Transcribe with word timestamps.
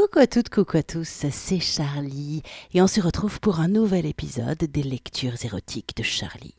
Coucou 0.00 0.20
à 0.20 0.28
toutes, 0.28 0.48
coucou 0.48 0.76
à 0.76 0.84
tous, 0.84 1.26
c'est 1.32 1.58
Charlie 1.58 2.44
et 2.72 2.80
on 2.80 2.86
se 2.86 3.00
retrouve 3.00 3.40
pour 3.40 3.58
un 3.58 3.66
nouvel 3.66 4.06
épisode 4.06 4.58
des 4.58 4.84
lectures 4.84 5.44
érotiques 5.44 5.96
de 5.96 6.04
Charlie. 6.04 6.54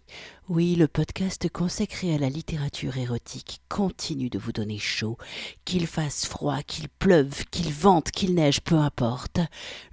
Oui, 0.50 0.76
le 0.76 0.90
podcast 0.90 1.48
consacré 1.48 2.14
à 2.14 2.18
la 2.18 2.28
littérature 2.28 2.98
érotique 2.98 3.62
continue 3.70 4.30
de 4.30 4.38
vous 4.38 4.52
donner 4.52 4.78
chaud, 4.78 5.18
qu'il 5.64 5.88
fasse 5.88 6.26
froid, 6.26 6.64
qu'il 6.64 6.90
pleuve, 6.90 7.46
qu'il 7.46 7.72
vente, 7.72 8.12
qu'il 8.12 8.36
neige, 8.36 8.60
peu 8.60 8.76
importe. 8.76 9.40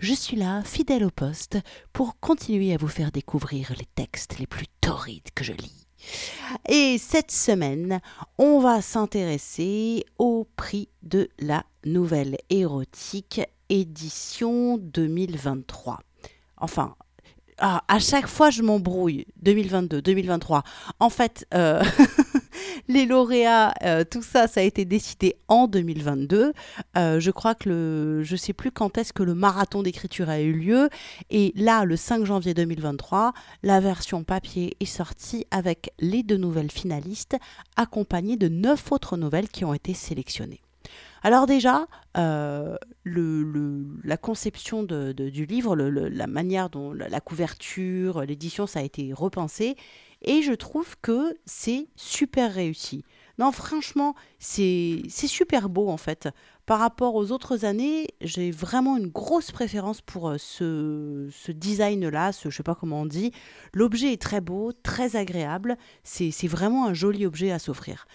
Je 0.01 0.13
suis 0.13 0.37
là, 0.37 0.65
fidèle 0.65 1.05
au 1.05 1.11
poste, 1.13 1.57
pour 1.93 2.19
continuer 2.19 2.75
à 2.75 2.79
vous 2.79 2.89
faire 2.89 3.13
découvrir 3.13 3.73
les 3.79 3.87
textes 3.95 4.41
les 4.41 4.49
plus 4.49 4.67
torrides 4.81 5.31
que 5.37 5.45
je 5.45 5.53
lis. 5.53 5.86
Et 6.69 6.99
cette 6.99 7.31
semaine, 7.31 8.01
on 8.39 8.61
va 8.61 8.83
s'intéresser 8.83 10.05
au 10.19 10.47
prix 10.57 10.89
de 11.03 11.29
la 11.39 11.65
nouvelle 11.85 12.37
érotique 12.51 13.41
édition 13.69 14.79
2023. 14.79 16.01
Enfin, 16.59 16.95
ah, 17.59 17.83
à 17.89 17.99
chaque 17.99 18.27
fois 18.27 18.51
je 18.51 18.63
m'embrouille. 18.63 19.27
2022, 19.43 20.03
2023. 20.03 20.63
En 21.01 21.11
fait, 21.11 21.47
euh, 21.55 21.83
les 22.89 23.07
lauréats, 23.07 23.75
euh, 23.83 24.05
tout 24.05 24.23
ça, 24.23 24.47
ça 24.47 24.61
a 24.61 24.63
été 24.63 24.85
décidé 24.85 25.37
en 25.49 25.67
2022. 25.67 26.53
Euh, 26.97 27.21
je 27.21 27.31
crois 27.31 27.55
que 27.55 27.69
le, 27.69 28.23
je 28.23 28.37
sais 28.37 28.53
plus 28.53 28.71
quand 28.71 28.99
est-ce 28.99 29.13
que 29.13 29.23
le 29.23 29.35
marathon 29.35 29.83
d'écriture 29.83 30.29
a 30.29 30.41
eu 30.41 30.53
lieu. 30.53 30.89
Et 31.31 31.53
là, 31.57 31.85
le 31.85 31.97
5 31.97 32.25
janvier 32.25 32.55
2023, 32.55 33.33
la 33.63 33.81
version 33.81 34.25
papier 34.25 34.77
est 34.81 34.87
sortie 34.87 35.47
avec 35.51 35.93
les 35.99 36.23
deux 36.23 36.37
nouvelles 36.37 36.71
finalistes, 36.71 37.37
accompagnées 37.77 38.37
de 38.37 38.49
neuf 38.49 38.93
autres 38.93 39.17
nouvelles 39.17 39.49
qui 39.49 39.65
ont 39.65 39.75
été 39.75 39.95
sélectionnées. 39.95 40.61
Alors 41.23 41.47
déjà, 41.47 41.87
euh, 42.17 42.77
la 43.05 44.17
conception 44.17 44.85
du 44.85 45.47
livre, 45.47 45.75
la 45.75 46.27
manière 46.27 46.71
dont 46.71 46.93
la 46.93 47.21
couverture, 47.21 48.23
l'édition, 48.23 48.67
ça 48.69 48.79
a 48.79 48.83
été 48.83 49.13
repensé, 49.13 49.77
et 50.27 50.43
je 50.43 50.53
trouve 50.53 50.97
que 51.01 51.37
c'est 51.47 51.89
super 51.97 52.53
réussi. 52.53 53.05
Non, 53.39 53.53
franchement, 53.53 54.15
c'est 54.39 55.03
super 55.09 55.69
beau 55.69 55.89
en 55.89 55.97
fait. 55.97 56.29
Par 56.65 56.81
rapport 56.81 57.15
aux 57.15 57.31
autres 57.33 57.65
années, 57.65 58.09
j'ai 58.21 58.51
vraiment 58.51 58.97
une 58.97 59.09
grosse 59.09 59.53
préférence 59.53 60.01
pour 60.01 60.31
euh, 60.31 60.37
ce, 60.39 61.29
ce 61.31 61.53
design-là, 61.53 62.33
ce, 62.33 62.51
je 62.51 62.57
sais 62.57 62.63
pas 62.63 62.75
comment 62.75 63.03
on 63.03 63.07
dit. 63.07 63.31
L'objet 63.73 64.13
est 64.13 64.21
très 64.21 64.41
beau, 64.41 64.73
très 64.73 65.15
agréable. 65.15 65.77
C'est 66.03 66.49
vraiment 66.49 66.87
un 66.87 66.95
joli 66.95 67.25
objet 67.25 67.53
à 67.53 67.59
s'offrir. 67.59 68.07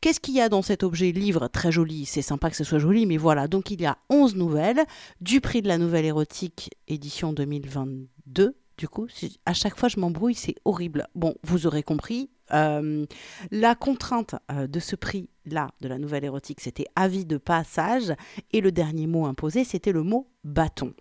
Qu'est-ce 0.00 0.20
qu'il 0.20 0.34
y 0.34 0.40
a 0.40 0.48
dans 0.48 0.60
cet 0.60 0.82
objet? 0.82 1.12
Livre 1.12 1.48
Très 1.48 1.72
joli, 1.72 2.04
c'est 2.04 2.20
sympa 2.20 2.50
que 2.50 2.56
ce 2.56 2.64
soit 2.64 2.78
joli, 2.78 3.06
mais 3.06 3.16
voilà. 3.16 3.48
Donc 3.48 3.70
il 3.70 3.80
y 3.80 3.86
a 3.86 3.96
11 4.10 4.34
nouvelles 4.34 4.84
du 5.20 5.40
prix 5.40 5.62
de 5.62 5.68
la 5.68 5.78
nouvelle 5.78 6.04
érotique 6.04 6.70
édition 6.88 7.32
2022. 7.32 8.56
Du 8.76 8.88
coup, 8.88 9.06
à 9.46 9.54
chaque 9.54 9.78
fois 9.78 9.88
je 9.88 10.00
m'embrouille, 10.00 10.34
c'est 10.34 10.56
horrible. 10.64 11.06
Bon, 11.14 11.34
vous 11.42 11.66
aurez 11.66 11.82
compris. 11.82 12.30
Euh, 12.52 13.06
la 13.50 13.74
contrainte 13.74 14.34
euh, 14.50 14.66
de 14.66 14.80
ce 14.80 14.96
prix-là, 14.96 15.70
de 15.80 15.88
la 15.88 15.98
nouvelle 15.98 16.24
érotique, 16.24 16.60
c'était 16.60 16.86
avis 16.96 17.24
de 17.24 17.36
passage. 17.36 18.12
Et 18.52 18.60
le 18.60 18.72
dernier 18.72 19.06
mot 19.06 19.26
imposé, 19.26 19.64
c'était 19.64 19.92
le 19.92 20.02
mot 20.02 20.28
bâton. 20.42 20.92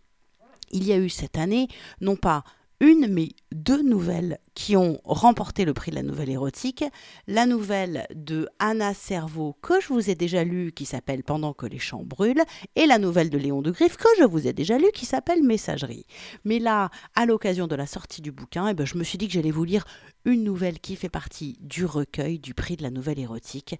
Il 0.72 0.84
y 0.86 0.94
a 0.94 0.98
eu 0.98 1.10
cette 1.10 1.38
année, 1.38 1.68
non 2.02 2.16
pas 2.16 2.44
une, 2.84 3.08
mais 3.08 3.30
deux 3.54 3.82
nouvelles 3.82 4.40
qui 4.56 4.76
ont 4.76 5.00
remporté 5.06 5.64
le 5.64 5.74
prix 5.74 5.90
de 5.90 5.96
la 5.96 6.04
nouvelle 6.04 6.30
érotique. 6.30 6.84
La 7.28 7.46
nouvelle 7.46 8.06
de 8.14 8.50
Anna 8.60 8.94
Cerveau 8.94 9.56
que 9.62 9.80
je 9.80 9.88
vous 9.88 10.10
ai 10.10 10.16
déjà 10.16 10.44
lue 10.44 10.74
qui 10.74 10.86
s'appelle 10.86 11.24
Pendant 11.24 11.54
que 11.54 11.66
les 11.66 11.80
champs 11.80 12.04
brûlent 12.04 12.44
et 12.76 12.86
la 12.86 13.00
nouvelle 13.00 13.30
de 13.30 13.38
Léon 13.38 13.62
de 13.62 13.72
Griffe 13.72 13.96
que 13.96 14.10
je 14.20 14.26
vous 14.26 14.48
ai 14.48 14.54
déjà 14.54 14.78
lue 14.78 14.92
qui 14.94 15.06
s'appelle 15.06 15.44
Messagerie. 15.44 16.06
Mais 16.44 16.60
là, 16.60 16.90
à 17.16 17.26
l'occasion 17.26 17.68
de 17.68 17.76
la 17.76 17.88
sortie 17.88 18.22
du 18.22 18.34
bouquin, 18.34 18.68
eh 18.68 18.74
ben, 18.74 18.86
je 18.86 18.98
me 18.98 19.06
suis 19.06 19.18
dit 19.18 19.28
que 19.28 19.34
j'allais 19.34 19.52
vous 19.52 19.64
lire 19.64 19.86
une 20.26 20.44
nouvelle 20.44 20.80
qui 20.80 20.98
fait 20.98 21.10
partie 21.10 21.58
du 21.62 21.86
recueil 21.86 22.38
du 22.38 22.54
prix 22.54 22.76
de 22.76 22.84
la 22.84 22.92
nouvelle 22.92 23.20
érotique. 23.20 23.80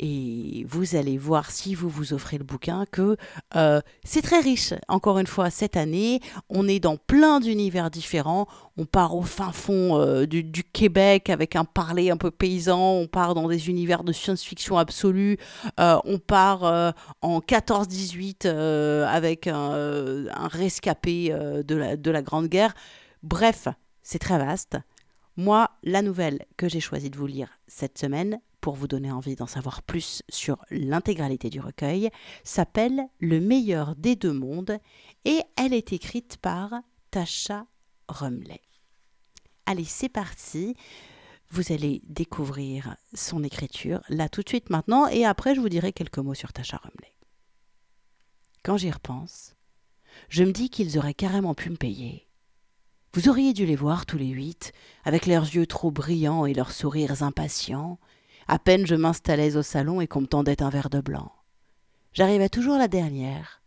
Et 0.00 0.66
vous 0.68 0.96
allez 0.96 1.18
voir 1.18 1.50
si 1.50 1.74
vous 1.74 1.88
vous 1.88 2.12
offrez 2.12 2.36
le 2.36 2.44
bouquin 2.44 2.84
que 2.90 3.16
euh, 3.54 3.80
c'est 4.02 4.22
très 4.22 4.40
riche. 4.40 4.74
Encore 4.88 5.18
une 5.18 5.26
fois, 5.26 5.50
cette 5.50 5.76
année, 5.76 6.20
on 6.48 6.66
est 6.66 6.80
dans 6.80 6.96
plein 6.96 7.38
d'univers 7.38 7.90
différents. 7.90 8.46
On 8.76 8.86
part 8.86 9.14
au 9.14 9.22
fin 9.22 9.52
fond 9.52 10.00
euh, 10.00 10.26
du, 10.26 10.64
Québec 10.64 11.30
avec 11.30 11.54
un 11.54 11.64
parler 11.64 12.10
un 12.10 12.16
peu 12.16 12.32
paysan. 12.32 12.94
On 12.94 13.06
part 13.06 13.34
dans 13.34 13.46
des 13.46 13.68
univers 13.68 14.02
de 14.02 14.12
science-fiction 14.12 14.78
absolue. 14.78 15.38
Euh, 15.78 15.98
on 16.04 16.18
part 16.18 16.94
en 17.22 17.38
14-18 17.38 18.48
avec 18.48 19.46
un, 19.46 20.28
rescapé 20.48 21.30
de 21.64 22.10
la 22.10 22.22
Grande 22.22 22.48
Guerre. 22.48 22.74
Bref, 23.22 23.68
c'est 24.02 24.18
très 24.18 24.38
vaste. 24.38 24.76
Moi, 25.36 25.70
la 25.82 26.02
nouvelle 26.02 26.44
que 26.56 26.68
j'ai 26.68 26.78
choisi 26.78 27.10
de 27.10 27.16
vous 27.16 27.26
lire 27.26 27.48
cette 27.66 27.98
semaine, 27.98 28.40
pour 28.64 28.76
vous 28.76 28.88
donner 28.88 29.12
envie 29.12 29.36
d'en 29.36 29.46
savoir 29.46 29.82
plus 29.82 30.22
sur 30.30 30.56
l'intégralité 30.70 31.50
du 31.50 31.60
recueil, 31.60 32.08
s'appelle 32.44 33.02
Le 33.20 33.38
meilleur 33.38 33.94
des 33.94 34.16
deux 34.16 34.32
mondes 34.32 34.78
et 35.26 35.42
elle 35.58 35.74
est 35.74 35.92
écrite 35.92 36.38
par 36.38 36.72
Tasha 37.10 37.66
Rumley. 38.08 38.62
Allez, 39.66 39.84
c'est 39.84 40.08
parti. 40.08 40.76
Vous 41.50 41.72
allez 41.74 42.00
découvrir 42.06 42.96
son 43.12 43.44
écriture 43.44 44.00
là 44.08 44.30
tout 44.30 44.40
de 44.40 44.48
suite 44.48 44.70
maintenant 44.70 45.08
et 45.08 45.26
après 45.26 45.54
je 45.54 45.60
vous 45.60 45.68
dirai 45.68 45.92
quelques 45.92 46.16
mots 46.16 46.32
sur 46.32 46.54
Tasha 46.54 46.78
Rumley. 46.78 47.12
Quand 48.62 48.78
j'y 48.78 48.90
repense, 48.90 49.56
je 50.30 50.42
me 50.42 50.52
dis 50.52 50.70
qu'ils 50.70 50.96
auraient 50.96 51.12
carrément 51.12 51.54
pu 51.54 51.68
me 51.68 51.76
payer 51.76 52.24
vous 53.14 53.28
auriez 53.28 53.52
dû 53.52 53.64
les 53.64 53.76
voir 53.76 54.06
tous 54.06 54.18
les 54.18 54.26
huit, 54.26 54.72
avec 55.04 55.26
leurs 55.26 55.44
yeux 55.44 55.68
trop 55.68 55.92
brillants 55.92 56.46
et 56.46 56.52
leurs 56.52 56.72
sourires 56.72 57.22
impatients. 57.22 58.00
À 58.46 58.58
peine 58.58 58.86
je 58.86 58.94
m'installais 58.94 59.56
au 59.56 59.62
salon 59.62 60.00
et 60.00 60.06
qu'on 60.06 60.22
me 60.22 60.26
tendait 60.26 60.62
un 60.62 60.70
verre 60.70 60.90
de 60.90 61.00
blanc. 61.00 61.32
J'arrivais 62.12 62.48
toujours 62.48 62.78
la 62.78 62.88
dernière. 62.88 63.62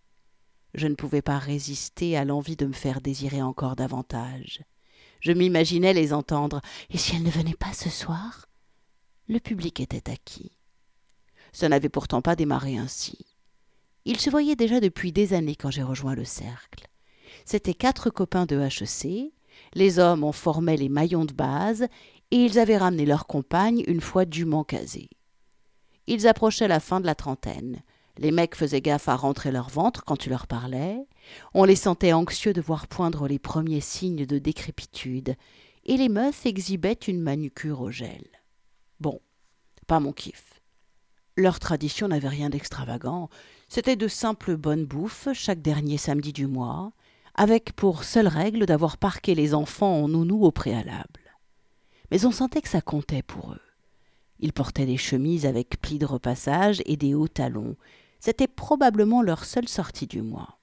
Je 0.74 0.88
ne 0.88 0.96
pouvais 0.96 1.22
pas 1.22 1.40
résister 1.40 2.18
à 2.18 2.26
l'envie 2.26 2.56
de 2.56 2.66
me 2.66 2.74
faire 2.74 3.02
désirer 3.02 3.42
encore 3.42 3.76
davantage. 3.76 4.64
Je 5.20 5.32
m'imaginais 5.32 5.94
les 5.94 6.14
entendre. 6.14 6.62
Et 6.90 6.98
si 6.98 7.16
elles 7.16 7.24
ne 7.24 7.30
venaient 7.30 7.56
pas 7.56 7.74
ce 7.74 7.90
soir? 7.90 8.48
Le 9.28 9.40
public 9.40 9.80
était 9.80 10.12
acquis. 10.12 10.52
Ça 11.52 11.70
n'avait 11.70 11.90
pourtant 11.90 12.22
pas 12.22 12.36
démarré 12.36 12.78
ainsi. 12.78 13.26
Il 14.06 14.20
se 14.20 14.30
voyait 14.30 14.56
déjà 14.56 14.80
depuis 14.80 15.12
des 15.12 15.34
années 15.34 15.56
quand 15.56 15.72
j'ai 15.72 15.84
rejoint 15.84 16.16
le 16.16 16.24
cercle. 16.24 16.88
C'étaient 17.46 17.74
quatre 17.74 18.10
copains 18.10 18.46
de 18.46 18.58
HEC, 18.58 19.34
les 19.74 20.00
hommes 20.00 20.24
en 20.24 20.32
formaient 20.32 20.78
les 20.78 20.90
maillons 20.90 21.26
de 21.26 21.34
base, 21.34 21.88
et 22.32 22.38
ils 22.38 22.60
avaient 22.60 22.78
ramené 22.78 23.06
leurs 23.06 23.28
compagnes 23.28 23.84
une 23.88 24.02
fois 24.02 24.26
dûment 24.26 24.64
casées. 24.64 25.10
Ils 26.08 26.28
approchaient 26.28 26.68
la 26.68 26.80
fin 26.80 27.00
de 27.00 27.06
la 27.06 27.16
trentaine. 27.16 27.82
Les 28.18 28.32
mecs 28.32 28.56
faisaient 28.56 28.82
gaffe 28.82 29.10
à 29.10 29.16
rentrer 29.16 29.52
leur 29.52 29.70
ventre 29.70 30.04
quand 30.04 30.18
tu 30.18 30.30
leur 30.30 30.48
parlais. 30.48 30.98
On 31.54 31.64
les 31.64 31.76
sentait 31.76 32.14
anxieux 32.14 32.54
de 32.54 32.62
voir 32.62 32.88
poindre 32.88 33.28
les 33.28 33.40
premiers 33.40 33.82
signes 33.82 34.26
de 34.26 34.40
décrépitude. 34.40 35.36
Et 35.86 35.98
les 35.98 36.10
meufs 36.10 36.46
exhibaient 36.46 36.94
une 36.94 37.22
manucure 37.22 37.82
au 37.82 37.92
gel. 37.92 38.26
Bon, 39.00 39.22
pas 39.86 40.00
mon 40.00 40.12
kiff. 40.12 40.62
Leur 41.36 41.60
tradition 41.60 42.08
n'avait 42.08 42.28
rien 42.28 42.50
d'extravagant. 42.50 43.30
C'était 43.70 43.96
de 43.96 44.08
simples 44.08 44.58
bonnes 44.58 44.86
bouffes 44.86 45.28
chaque 45.34 45.62
dernier 45.62 45.98
samedi 45.98 46.34
du 46.34 46.48
mois, 46.48 46.92
avec 47.36 47.74
pour 47.74 48.04
seule 48.04 48.28
règle 48.28 48.66
d'avoir 48.66 48.98
parqué 48.98 49.36
les 49.36 49.54
enfants 49.54 50.04
en 50.04 50.08
nounou 50.08 50.44
au 50.44 50.52
préalable. 50.52 51.27
Mais 52.12 52.26
on 52.26 52.32
sentait 52.32 52.62
que 52.62 52.70
ça 52.70 52.82
comptait 52.82 53.24
pour 53.24 53.54
eux. 53.54 53.62
Ils 54.40 54.54
portaient 54.54 54.86
des 54.86 54.98
chemises 54.98 55.46
avec 55.46 55.82
plis 55.82 56.00
de 56.00 56.06
repassage 56.06 56.82
et 56.86 56.96
des 56.96 57.14
hauts 57.14 57.28
talons. 57.28 57.76
C'était 58.20 58.48
probablement 58.48 59.22
leur 59.22 59.46
seule 59.46 59.68
sortie 59.68 60.08
du 60.08 60.22
mois. 60.22 60.60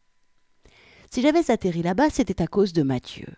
Si 1.11 1.23
j'avais 1.23 1.51
atterri 1.51 1.83
là-bas, 1.83 2.11
c'était 2.11 2.43
à 2.43 2.47
cause 2.47 2.73
de 2.73 2.83
Mathieu. 2.83 3.29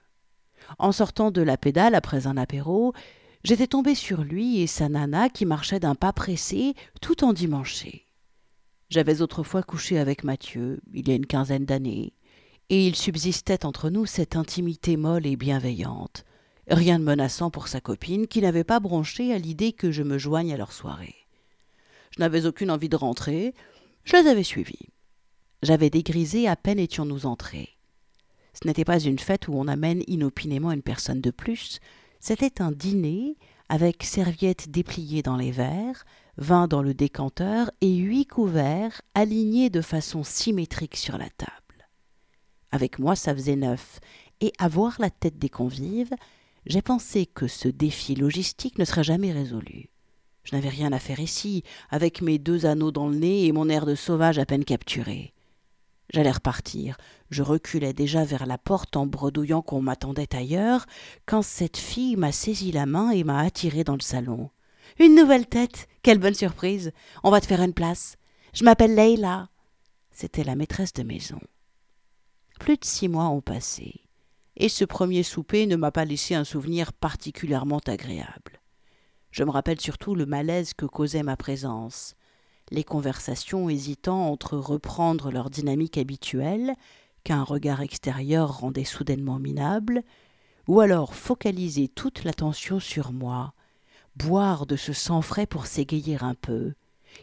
En 0.78 0.92
sortant 0.92 1.30
de 1.30 1.42
la 1.42 1.56
pédale 1.56 1.94
après 1.94 2.26
un 2.26 2.36
apéro, 2.36 2.92
j'étais 3.44 3.66
tombé 3.66 3.94
sur 3.94 4.22
lui 4.22 4.60
et 4.60 4.66
sa 4.66 4.88
nana 4.88 5.28
qui 5.28 5.44
marchaient 5.44 5.80
d'un 5.80 5.94
pas 5.94 6.12
pressé, 6.12 6.74
tout 7.00 7.24
endimanché. 7.24 8.06
J'avais 8.88 9.20
autrefois 9.20 9.62
couché 9.62 9.98
avec 9.98 10.24
Mathieu, 10.24 10.80
il 10.92 11.08
y 11.08 11.12
a 11.12 11.16
une 11.16 11.26
quinzaine 11.26 11.64
d'années 11.64 12.14
et 12.68 12.86
il 12.86 12.96
subsistait 12.96 13.64
entre 13.64 13.90
nous 13.90 14.06
cette 14.06 14.36
intimité 14.36 14.96
molle 14.96 15.26
et 15.26 15.36
bienveillante, 15.36 16.24
rien 16.68 16.98
de 16.98 17.04
menaçant 17.04 17.50
pour 17.50 17.68
sa 17.68 17.80
copine 17.80 18.26
qui 18.26 18.40
n'avait 18.40 18.64
pas 18.64 18.80
bronché 18.80 19.32
à 19.32 19.38
l'idée 19.38 19.72
que 19.72 19.90
je 19.90 20.02
me 20.02 20.18
joigne 20.18 20.52
à 20.52 20.56
leur 20.56 20.72
soirée. 20.72 21.14
Je 22.10 22.20
n'avais 22.20 22.46
aucune 22.46 22.70
envie 22.70 22.88
de 22.88 22.96
rentrer, 22.96 23.54
je 24.04 24.16
les 24.16 24.28
avais 24.28 24.42
suivis. 24.42 24.88
J'avais 25.62 25.90
dégrisé 25.90 26.48
à 26.48 26.56
peine 26.56 26.78
étions-nous 26.78 27.26
entrés. 27.26 27.70
Ce 28.52 28.66
n'était 28.66 28.84
pas 28.84 29.00
une 29.00 29.18
fête 29.18 29.48
où 29.48 29.54
on 29.54 29.68
amène 29.68 30.02
inopinément 30.06 30.72
une 30.72 30.82
personne 30.82 31.20
de 31.20 31.30
plus, 31.30 31.80
c'était 32.20 32.62
un 32.62 32.72
dîner 32.72 33.36
avec 33.68 34.02
serviettes 34.02 34.70
dépliées 34.70 35.22
dans 35.22 35.36
les 35.36 35.50
verres, 35.50 36.04
vin 36.38 36.68
dans 36.68 36.82
le 36.82 36.94
décanteur 36.94 37.70
et 37.80 37.94
huit 37.94 38.26
couverts 38.26 39.02
alignés 39.14 39.70
de 39.70 39.80
façon 39.80 40.22
symétrique 40.24 40.96
sur 40.96 41.18
la 41.18 41.28
table. 41.30 41.88
Avec 42.70 42.98
moi, 42.98 43.16
ça 43.16 43.34
faisait 43.34 43.56
neuf. 43.56 44.00
Et 44.40 44.52
à 44.58 44.68
voir 44.68 44.96
la 44.98 45.08
tête 45.08 45.38
des 45.38 45.48
convives, 45.48 46.12
j'ai 46.66 46.82
pensé 46.82 47.26
que 47.26 47.46
ce 47.46 47.68
défi 47.68 48.14
logistique 48.14 48.78
ne 48.78 48.84
serait 48.84 49.04
jamais 49.04 49.32
résolu. 49.32 49.90
Je 50.42 50.54
n'avais 50.54 50.68
rien 50.68 50.92
à 50.92 50.98
faire 50.98 51.20
ici, 51.20 51.64
avec 51.90 52.20
mes 52.22 52.38
deux 52.38 52.66
anneaux 52.66 52.92
dans 52.92 53.08
le 53.08 53.16
nez 53.16 53.46
et 53.46 53.52
mon 53.52 53.68
air 53.68 53.86
de 53.86 53.94
sauvage 53.94 54.38
à 54.38 54.46
peine 54.46 54.64
capturé. 54.64 55.32
J'allais 56.12 56.30
repartir. 56.30 56.96
Je 57.30 57.42
reculais 57.42 57.92
déjà 57.92 58.24
vers 58.24 58.46
la 58.46 58.58
porte 58.58 58.96
en 58.96 59.06
bredouillant 59.06 59.62
qu'on 59.62 59.82
m'attendait 59.82 60.36
ailleurs, 60.36 60.86
quand 61.24 61.42
cette 61.42 61.76
fille 61.76 62.16
m'a 62.16 62.30
saisi 62.30 62.70
la 62.70 62.86
main 62.86 63.10
et 63.10 63.24
m'a 63.24 63.40
attiré 63.40 63.82
dans 63.82 63.96
le 63.96 64.00
salon. 64.00 64.50
Une 65.00 65.16
nouvelle 65.16 65.46
tête. 65.46 65.88
Quelle 66.02 66.18
bonne 66.18 66.34
surprise. 66.34 66.92
On 67.24 67.30
va 67.30 67.40
te 67.40 67.46
faire 67.46 67.62
une 67.62 67.74
place. 67.74 68.16
Je 68.54 68.64
m'appelle 68.64 68.94
Leila. 68.94 69.48
C'était 70.12 70.44
la 70.44 70.54
maîtresse 70.54 70.92
de 70.92 71.02
maison. 71.02 71.40
Plus 72.60 72.76
de 72.76 72.84
six 72.84 73.08
mois 73.08 73.26
ont 73.26 73.42
passé, 73.42 74.05
et 74.56 74.68
ce 74.68 74.84
premier 74.84 75.22
souper 75.22 75.66
ne 75.66 75.76
m'a 75.76 75.90
pas 75.90 76.04
laissé 76.04 76.34
un 76.34 76.44
souvenir 76.44 76.92
particulièrement 76.92 77.80
agréable. 77.86 78.60
Je 79.30 79.44
me 79.44 79.50
rappelle 79.50 79.80
surtout 79.80 80.14
le 80.14 80.26
malaise 80.26 80.72
que 80.72 80.86
causait 80.86 81.22
ma 81.22 81.36
présence, 81.36 82.14
les 82.70 82.84
conversations 82.84 83.68
hésitant 83.68 84.30
entre 84.30 84.56
reprendre 84.56 85.30
leur 85.30 85.50
dynamique 85.50 85.98
habituelle, 85.98 86.74
qu'un 87.22 87.42
regard 87.42 87.80
extérieur 87.80 88.60
rendait 88.60 88.84
soudainement 88.84 89.38
minable, 89.38 90.02
ou 90.68 90.80
alors 90.80 91.14
focaliser 91.14 91.88
toute 91.88 92.24
l'attention 92.24 92.80
sur 92.80 93.12
moi, 93.12 93.52
boire 94.16 94.66
de 94.66 94.76
ce 94.76 94.92
sang 94.92 95.22
frais 95.22 95.46
pour 95.46 95.66
s'égayer 95.66 96.16
un 96.20 96.34
peu. 96.34 96.72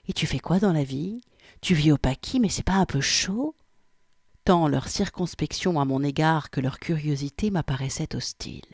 Et 0.08 0.14
tu 0.14 0.28
fais 0.28 0.40
quoi 0.40 0.60
dans 0.60 0.74
la 0.74 0.84
vie? 0.84 1.22
Tu 1.62 1.74
vis 1.74 1.92
au 1.92 1.98
paquis, 1.98 2.40
mais 2.40 2.50
c'est 2.50 2.64
pas 2.64 2.74
un 2.74 2.86
peu 2.86 3.02
chaud? 3.02 3.56
Tant 4.46 4.68
leur 4.68 4.90
circonspection 4.90 5.80
à 5.80 5.86
mon 5.86 6.04
égard 6.04 6.50
que 6.50 6.60
leur 6.60 6.80
curiosité 6.80 7.50
m'apparaissait 7.50 8.14
hostile. 8.14 8.66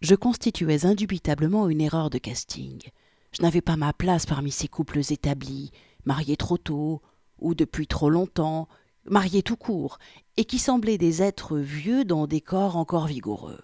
Je 0.00 0.16
constituais 0.16 0.86
indubitablement 0.86 1.68
une 1.68 1.80
erreur 1.80 2.10
de 2.10 2.18
casting. 2.18 2.82
Je 3.30 3.42
n'avais 3.42 3.60
pas 3.60 3.76
ma 3.76 3.92
place 3.92 4.26
parmi 4.26 4.50
ces 4.50 4.66
couples 4.66 4.98
établis, 4.98 5.70
mariés 6.04 6.36
trop 6.36 6.58
tôt, 6.58 7.00
ou 7.38 7.54
depuis 7.54 7.86
trop 7.86 8.10
longtemps, 8.10 8.66
mariés 9.04 9.44
tout 9.44 9.56
court, 9.56 9.98
et 10.36 10.44
qui 10.44 10.58
semblaient 10.58 10.98
des 10.98 11.22
êtres 11.22 11.56
vieux 11.58 12.04
dans 12.04 12.26
des 12.26 12.40
corps 12.40 12.76
encore 12.76 13.06
vigoureux. 13.06 13.62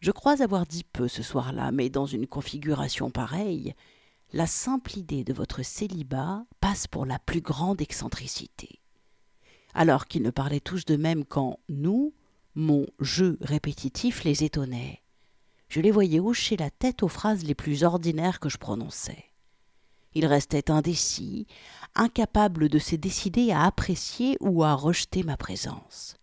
Je 0.00 0.10
crois 0.10 0.40
avoir 0.40 0.64
dit 0.64 0.84
peu 0.84 1.06
ce 1.06 1.22
soir-là, 1.22 1.70
mais 1.70 1.90
dans 1.90 2.06
une 2.06 2.26
configuration 2.26 3.10
pareille, 3.10 3.74
la 4.32 4.46
simple 4.46 4.96
idée 4.96 5.22
de 5.22 5.34
votre 5.34 5.62
célibat 5.62 6.46
passe 6.60 6.86
pour 6.86 7.04
la 7.04 7.18
plus 7.18 7.42
grande 7.42 7.82
excentricité. 7.82 8.80
Alors 9.74 10.06
qu'ils 10.06 10.22
ne 10.22 10.30
parlaient 10.30 10.60
tous 10.60 10.84
de 10.84 10.96
même 10.96 11.24
quand 11.24 11.58
nous, 11.68 12.14
mon 12.54 12.86
jeu 13.00 13.36
répétitif 13.40 14.24
les 14.24 14.44
étonnait. 14.44 15.02
Je 15.68 15.80
les 15.80 15.90
voyais 15.90 16.20
hocher 16.20 16.56
la 16.56 16.70
tête 16.70 17.02
aux 17.02 17.08
phrases 17.08 17.44
les 17.44 17.56
plus 17.56 17.82
ordinaires 17.82 18.38
que 18.38 18.48
je 18.48 18.58
prononçais. 18.58 19.24
Ils 20.14 20.26
restaient 20.26 20.70
indécis, 20.70 21.48
incapables 21.96 22.68
de 22.68 22.78
se 22.78 22.94
décider 22.94 23.50
à 23.50 23.64
apprécier 23.64 24.36
ou 24.40 24.62
à 24.62 24.74
rejeter 24.74 25.24
ma 25.24 25.36
présence. 25.36 26.16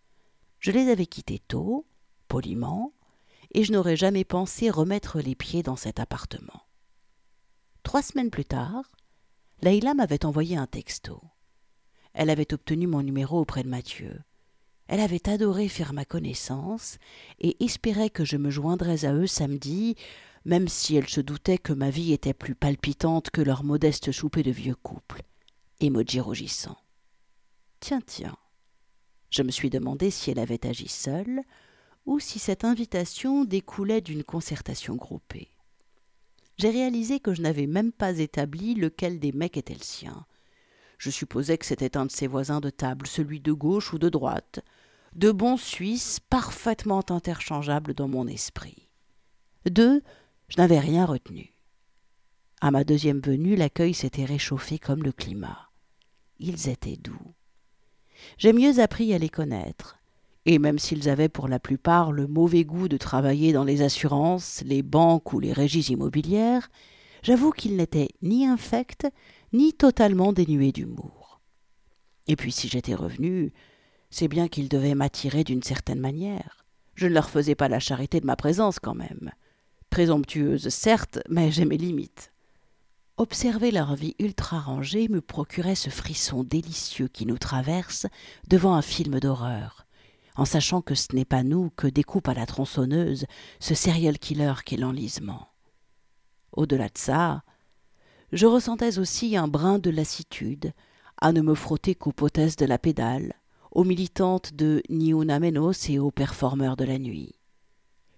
Je 0.58 0.70
les 0.70 0.88
avais 0.90 1.06
quittés 1.06 1.40
tôt, 1.46 1.86
poliment, 2.28 2.94
et 3.52 3.64
je 3.64 3.72
n'aurais 3.72 3.96
jamais 3.96 4.24
pensé 4.24 4.70
remettre 4.70 5.20
les 5.20 5.34
pieds 5.34 5.62
dans 5.62 5.76
cet 5.76 6.00
appartement. 6.00 6.62
Trois 7.82 8.00
semaines 8.00 8.30
plus 8.30 8.46
tard, 8.46 8.92
Leïla 9.60 9.92
m'avait 9.92 10.24
envoyé 10.24 10.56
un 10.56 10.66
texto. 10.66 11.20
Elle 12.14 12.30
avait 12.30 12.52
obtenu 12.52 12.86
mon 12.86 13.02
numéro 13.02 13.40
auprès 13.40 13.62
de 13.62 13.68
Mathieu. 13.68 14.20
Elle 14.88 15.00
avait 15.00 15.28
adoré 15.28 15.68
faire 15.68 15.92
ma 15.92 16.04
connaissance 16.04 16.98
et 17.38 17.62
espérait 17.64 18.10
que 18.10 18.24
je 18.24 18.36
me 18.36 18.50
joindrais 18.50 19.04
à 19.04 19.14
eux 19.14 19.26
samedi, 19.26 19.96
même 20.44 20.68
si 20.68 20.96
elle 20.96 21.08
se 21.08 21.20
doutait 21.20 21.58
que 21.58 21.72
ma 21.72 21.90
vie 21.90 22.12
était 22.12 22.34
plus 22.34 22.54
palpitante 22.54 23.30
que 23.30 23.40
leur 23.40 23.64
modeste 23.64 24.12
souper 24.12 24.42
de 24.42 24.50
vieux 24.50 24.74
couple. 24.74 25.22
Emoji 25.80 26.20
rougissant. 26.20 26.76
Tiens, 27.80 28.02
tiens. 28.04 28.36
Je 29.30 29.42
me 29.42 29.50
suis 29.50 29.70
demandé 29.70 30.10
si 30.10 30.30
elle 30.30 30.38
avait 30.38 30.66
agi 30.66 30.88
seule 30.88 31.40
ou 32.04 32.20
si 32.20 32.38
cette 32.38 32.64
invitation 32.64 33.44
découlait 33.44 34.00
d'une 34.00 34.24
concertation 34.24 34.96
groupée. 34.96 35.48
J'ai 36.58 36.70
réalisé 36.70 37.18
que 37.18 37.32
je 37.32 37.42
n'avais 37.42 37.66
même 37.66 37.92
pas 37.92 38.18
établi 38.18 38.74
lequel 38.74 39.18
des 39.18 39.32
mecs 39.32 39.56
était 39.56 39.74
le 39.74 39.82
sien. 39.82 40.26
Je 41.02 41.10
supposais 41.10 41.58
que 41.58 41.66
c'était 41.66 41.96
un 41.96 42.06
de 42.06 42.12
ses 42.12 42.28
voisins 42.28 42.60
de 42.60 42.70
table, 42.70 43.08
celui 43.08 43.40
de 43.40 43.50
gauche 43.50 43.92
ou 43.92 43.98
de 43.98 44.08
droite, 44.08 44.60
de 45.16 45.32
bons 45.32 45.56
Suisses 45.56 46.20
parfaitement 46.20 47.02
interchangeables 47.10 47.92
dans 47.92 48.06
mon 48.06 48.28
esprit. 48.28 48.88
D'eux, 49.68 50.00
je 50.46 50.58
n'avais 50.58 50.78
rien 50.78 51.04
retenu. 51.04 51.56
À 52.60 52.70
ma 52.70 52.84
deuxième 52.84 53.18
venue, 53.18 53.56
l'accueil 53.56 53.94
s'était 53.94 54.24
réchauffé 54.24 54.78
comme 54.78 55.02
le 55.02 55.10
climat. 55.10 55.70
Ils 56.38 56.68
étaient 56.68 56.96
doux. 56.96 57.34
J'ai 58.38 58.52
mieux 58.52 58.78
appris 58.78 59.12
à 59.12 59.18
les 59.18 59.28
connaître, 59.28 59.98
et 60.46 60.60
même 60.60 60.78
s'ils 60.78 61.08
avaient 61.08 61.28
pour 61.28 61.48
la 61.48 61.58
plupart 61.58 62.12
le 62.12 62.28
mauvais 62.28 62.62
goût 62.62 62.86
de 62.86 62.96
travailler 62.96 63.52
dans 63.52 63.64
les 63.64 63.82
assurances, 63.82 64.62
les 64.64 64.84
banques 64.84 65.32
ou 65.32 65.40
les 65.40 65.52
régies 65.52 65.92
immobilières, 65.92 66.70
j'avoue 67.24 67.50
qu'ils 67.50 67.74
n'étaient 67.74 68.10
ni 68.22 68.46
infects, 68.46 69.08
ni 69.52 69.72
totalement 69.72 70.32
dénués 70.32 70.72
d'humour. 70.72 71.40
Et 72.26 72.36
puis 72.36 72.52
si 72.52 72.68
j'étais 72.68 72.94
revenu, 72.94 73.52
c'est 74.10 74.28
bien 74.28 74.48
qu'ils 74.48 74.68
devaient 74.68 74.94
m'attirer 74.94 75.44
d'une 75.44 75.62
certaine 75.62 76.00
manière. 76.00 76.64
Je 76.94 77.06
ne 77.06 77.14
leur 77.14 77.30
faisais 77.30 77.54
pas 77.54 77.68
la 77.68 77.80
charité 77.80 78.20
de 78.20 78.26
ma 78.26 78.36
présence 78.36 78.78
quand 78.78 78.94
même. 78.94 79.30
Présomptueuse, 79.90 80.68
certes, 80.68 81.18
mais 81.28 81.50
j'ai 81.50 81.64
mes 81.64 81.78
limites. 81.78 82.32
Observer 83.16 83.70
leur 83.70 83.94
vie 83.94 84.14
ultra 84.18 84.58
rangée 84.58 85.08
me 85.08 85.20
procurait 85.20 85.74
ce 85.74 85.90
frisson 85.90 86.44
délicieux 86.44 87.08
qui 87.08 87.26
nous 87.26 87.38
traverse 87.38 88.06
devant 88.48 88.74
un 88.74 88.82
film 88.82 89.20
d'horreur, 89.20 89.86
en 90.34 90.44
sachant 90.44 90.80
que 90.80 90.94
ce 90.94 91.14
n'est 91.14 91.26
pas 91.26 91.42
nous 91.42 91.70
que 91.76 91.86
découpe 91.86 92.28
à 92.28 92.34
la 92.34 92.46
tronçonneuse 92.46 93.26
ce 93.60 93.74
serial 93.74 94.18
killer 94.18 94.54
qu'est 94.64 94.78
l'enlisement. 94.78 95.48
Au-delà 96.52 96.86
de 96.86 96.98
ça, 96.98 97.42
je 98.32 98.46
ressentais 98.46 98.98
aussi 98.98 99.36
un 99.36 99.46
brin 99.46 99.78
de 99.78 99.90
lassitude 99.90 100.72
à 101.20 101.32
ne 101.32 101.42
me 101.42 101.54
frotter 101.54 101.94
qu'aux 101.94 102.12
potesses 102.12 102.56
de 102.56 102.66
la 102.66 102.78
pédale, 102.78 103.34
aux 103.70 103.84
militantes 103.84 104.54
de 104.54 104.82
Niuna 104.88 105.38
Menos 105.38 105.88
et 105.88 105.98
aux 105.98 106.10
performeurs 106.10 106.76
de 106.76 106.84
la 106.84 106.98
nuit. 106.98 107.34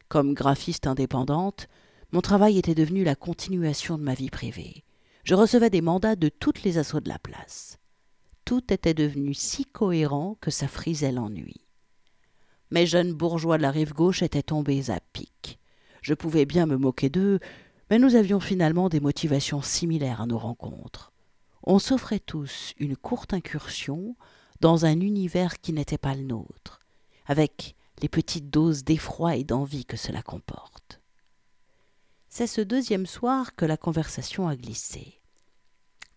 Comme 0.08 0.34
graphiste 0.34 0.86
indépendante, 0.86 1.68
mon 2.12 2.20
travail 2.20 2.58
était 2.58 2.74
devenu 2.74 3.02
la 3.02 3.16
continuation 3.16 3.98
de 3.98 4.02
ma 4.02 4.14
vie 4.14 4.30
privée. 4.30 4.84
Je 5.24 5.34
recevais 5.34 5.70
des 5.70 5.80
mandats 5.80 6.16
de 6.16 6.28
toutes 6.28 6.62
les 6.62 6.78
assauts 6.78 7.00
de 7.00 7.08
la 7.08 7.18
place. 7.18 7.78
Tout 8.44 8.72
était 8.72 8.94
devenu 8.94 9.34
si 9.34 9.64
cohérent 9.64 10.36
que 10.40 10.50
ça 10.50 10.68
frisait 10.68 11.12
l'ennui. 11.12 11.66
Mes 12.70 12.86
jeunes 12.86 13.12
bourgeois 13.12 13.56
de 13.56 13.62
la 13.62 13.70
rive 13.70 13.94
gauche 13.94 14.22
étaient 14.22 14.42
tombés 14.42 14.90
à 14.90 15.00
pic. 15.12 15.58
Je 16.02 16.14
pouvais 16.14 16.44
bien 16.44 16.66
me 16.66 16.76
moquer 16.76 17.08
d'eux, 17.08 17.40
mais 17.94 18.00
nous 18.00 18.16
avions 18.16 18.40
finalement 18.40 18.88
des 18.88 18.98
motivations 18.98 19.62
similaires 19.62 20.20
à 20.20 20.26
nos 20.26 20.36
rencontres. 20.36 21.12
On 21.62 21.78
s'offrait 21.78 22.18
tous 22.18 22.74
une 22.76 22.96
courte 22.96 23.32
incursion 23.32 24.16
dans 24.58 24.84
un 24.84 24.98
univers 24.98 25.60
qui 25.60 25.72
n'était 25.72 25.96
pas 25.96 26.16
le 26.16 26.24
nôtre, 26.24 26.80
avec 27.26 27.76
les 28.02 28.08
petites 28.08 28.50
doses 28.50 28.82
d'effroi 28.82 29.36
et 29.36 29.44
d'envie 29.44 29.84
que 29.84 29.96
cela 29.96 30.22
comporte. 30.22 31.00
C'est 32.28 32.48
ce 32.48 32.60
deuxième 32.60 33.06
soir 33.06 33.54
que 33.54 33.64
la 33.64 33.76
conversation 33.76 34.48
a 34.48 34.56
glissé. 34.56 35.20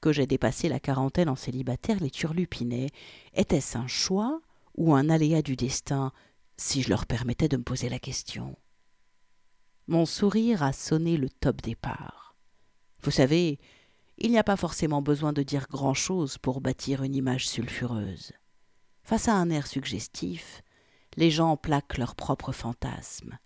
Que 0.01 0.11
j'ai 0.11 0.25
dépassé 0.25 0.69
la 0.69 0.79
quarantaine 0.79 1.29
en 1.29 1.35
célibataire 1.35 1.99
les 1.99 2.09
turlupinait. 2.09 2.89
Était-ce 3.35 3.77
un 3.77 3.85
choix 3.85 4.41
ou 4.77 4.95
un 4.95 5.11
aléa 5.11 5.43
du 5.43 5.55
destin 5.55 6.11
si 6.57 6.81
je 6.81 6.89
leur 6.89 7.05
permettais 7.05 7.49
de 7.49 7.57
me 7.57 7.63
poser 7.63 7.87
la 7.87 7.99
question? 7.99 8.55
Mon 9.89 10.05
sourire 10.05 10.63
a 10.63 10.73
sonné 10.73 11.15
le 11.15 11.29
top 11.29 11.61
départ. 11.61 12.35
Vous 13.01 13.11
savez, 13.11 13.57
il 14.17 14.31
n'y 14.31 14.37
a 14.37 14.43
pas 14.43 14.57
forcément 14.57 15.01
besoin 15.01 15.31
de 15.31 15.43
dire 15.43 15.67
grand-chose 15.69 16.37
pour 16.37 16.59
bâtir 16.59 17.03
une 17.03 17.15
image 17.15 17.47
sulfureuse. 17.47 18.33
Face 19.03 19.29
à 19.29 19.35
un 19.35 19.49
air 19.49 19.65
suggestif, 19.65 20.61
les 21.15 21.31
gens 21.31 21.55
plaquent 21.55 21.97
leurs 21.97 22.15
propres 22.15 22.51
fantasmes. 22.51 23.37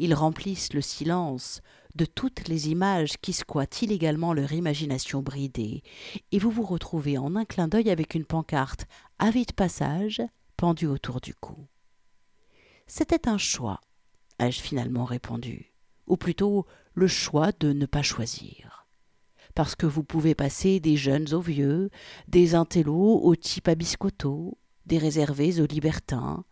Ils 0.00 0.14
remplissent 0.14 0.72
le 0.72 0.80
silence 0.80 1.60
de 1.94 2.04
toutes 2.04 2.48
les 2.48 2.70
images 2.70 3.16
qui 3.22 3.32
squattent 3.32 3.82
illégalement 3.82 4.32
leur 4.32 4.52
imagination 4.52 5.22
bridée, 5.22 5.84
et 6.32 6.40
vous 6.40 6.50
vous 6.50 6.64
retrouvez 6.64 7.18
en 7.18 7.36
un 7.36 7.44
clin 7.44 7.68
d'œil 7.68 7.90
avec 7.90 8.16
une 8.16 8.24
pancarte 8.24 8.86
Avis 9.20 9.46
de 9.46 9.52
passage 9.52 10.20
pendue 10.56 10.88
autour 10.88 11.20
du 11.20 11.34
cou. 11.34 11.68
C'était 12.88 13.28
un 13.28 13.38
choix, 13.38 13.80
ai-je 14.40 14.60
finalement 14.60 15.04
répondu, 15.04 15.73
ou 16.06 16.16
plutôt 16.16 16.66
le 16.94 17.06
choix 17.06 17.52
de 17.58 17.72
ne 17.72 17.86
pas 17.86 18.02
choisir. 18.02 18.86
Parce 19.54 19.74
que 19.76 19.86
vous 19.86 20.02
pouvez 20.02 20.34
passer 20.34 20.80
des 20.80 20.96
jeunes 20.96 21.32
aux 21.32 21.40
vieux, 21.40 21.90
des 22.28 22.54
intellos 22.54 23.20
aux 23.22 23.36
types 23.36 23.68
à 23.68 23.74
biscotto, 23.74 24.58
des 24.86 24.98
réservés 24.98 25.60
aux 25.60 25.66
libertins, 25.66 26.44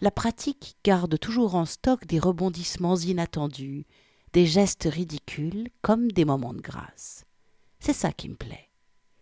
la 0.00 0.10
pratique 0.10 0.76
garde 0.84 1.18
toujours 1.18 1.54
en 1.54 1.64
stock 1.64 2.06
des 2.06 2.18
rebondissements 2.18 2.96
inattendus, 2.96 3.86
des 4.32 4.46
gestes 4.46 4.88
ridicules 4.90 5.68
comme 5.80 6.10
des 6.10 6.24
moments 6.24 6.54
de 6.54 6.60
grâce. 6.60 7.24
C'est 7.78 7.92
ça 7.92 8.12
qui 8.12 8.28
me 8.28 8.34
plaît. 8.34 8.68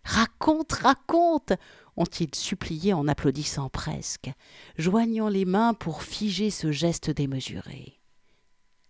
Raconte, 0.03 0.71
raconte 0.73 1.53
ont-ils 1.97 2.33
supplié 2.33 2.93
en 2.93 3.07
applaudissant 3.07 3.69
presque, 3.69 4.31
joignant 4.77 5.29
les 5.29 5.45
mains 5.45 5.73
pour 5.73 6.03
figer 6.03 6.49
ce 6.49 6.71
geste 6.71 7.11
démesuré. 7.11 8.00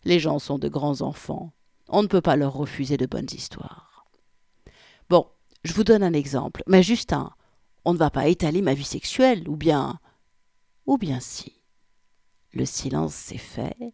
Les 0.04 0.20
gens 0.20 0.40
sont 0.40 0.58
de 0.58 0.68
grands 0.68 1.02
enfants. 1.02 1.54
On 1.88 2.02
ne 2.02 2.08
peut 2.08 2.22
pas 2.22 2.36
leur 2.36 2.54
refuser 2.54 2.98
de 2.98 3.06
bonnes 3.06 3.28
histoires. 3.32 4.06
Bon, 5.10 5.28
je 5.64 5.74
vous 5.74 5.84
donne 5.84 6.04
un 6.04 6.14
exemple, 6.14 6.64
mais 6.68 6.84
juste 6.84 7.14
un. 7.14 7.32
On 7.86 7.94
ne 7.94 7.98
va 7.98 8.10
pas 8.10 8.28
étaler 8.28 8.62
ma 8.62 8.74
vie 8.74 8.84
sexuelle, 8.84 9.48
ou 9.48 9.56
bien. 9.56 10.00
Ou 10.86 10.98
bien 10.98 11.20
si. 11.20 11.62
Le 12.54 12.66
silence 12.66 13.14
s'est 13.14 13.38
fait, 13.38 13.94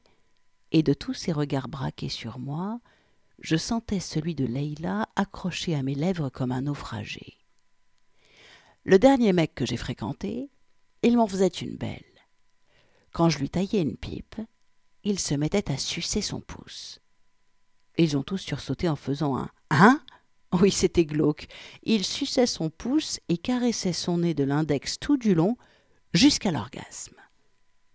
et 0.71 0.83
de 0.83 0.93
tous 0.93 1.13
ces 1.13 1.31
regards 1.31 1.67
braqués 1.67 2.09
sur 2.09 2.39
moi, 2.39 2.79
je 3.39 3.55
sentais 3.55 3.99
celui 3.99 4.35
de 4.35 4.45
Leila 4.45 5.07
accroché 5.15 5.75
à 5.75 5.83
mes 5.83 5.95
lèvres 5.95 6.29
comme 6.29 6.51
un 6.51 6.61
naufragé. 6.61 7.37
Le 8.83 8.97
dernier 8.99 9.33
mec 9.33 9.53
que 9.53 9.65
j'ai 9.65 9.77
fréquenté, 9.77 10.49
il 11.03 11.17
m'en 11.17 11.27
faisait 11.27 11.47
une 11.47 11.75
belle. 11.75 12.03
Quand 13.11 13.29
je 13.29 13.39
lui 13.39 13.49
taillais 13.49 13.81
une 13.81 13.97
pipe, 13.97 14.35
il 15.07 15.19
se 15.19 15.35
mettait 15.35 15.71
à 15.71 15.77
sucer 15.77 16.21
son 16.21 16.41
pouce. 16.41 16.99
Ils 17.97 18.17
ont 18.17 18.23
tous 18.23 18.39
sursauté 18.39 18.89
en 18.89 18.97
faisant 18.97 19.37
un 19.37 19.49
Hein? 19.69 20.01
Oui, 20.51 20.69
c'était 20.69 21.05
glauque. 21.05 21.47
Il 21.83 22.03
suçait 22.03 22.45
son 22.45 22.69
pouce 22.69 23.21
et 23.29 23.37
caressait 23.37 23.93
son 23.93 24.17
nez 24.17 24.33
de 24.33 24.43
l'index 24.43 24.99
tout 24.99 25.15
du 25.15 25.33
long 25.33 25.55
jusqu'à 26.13 26.51
l'orgasme. 26.51 27.15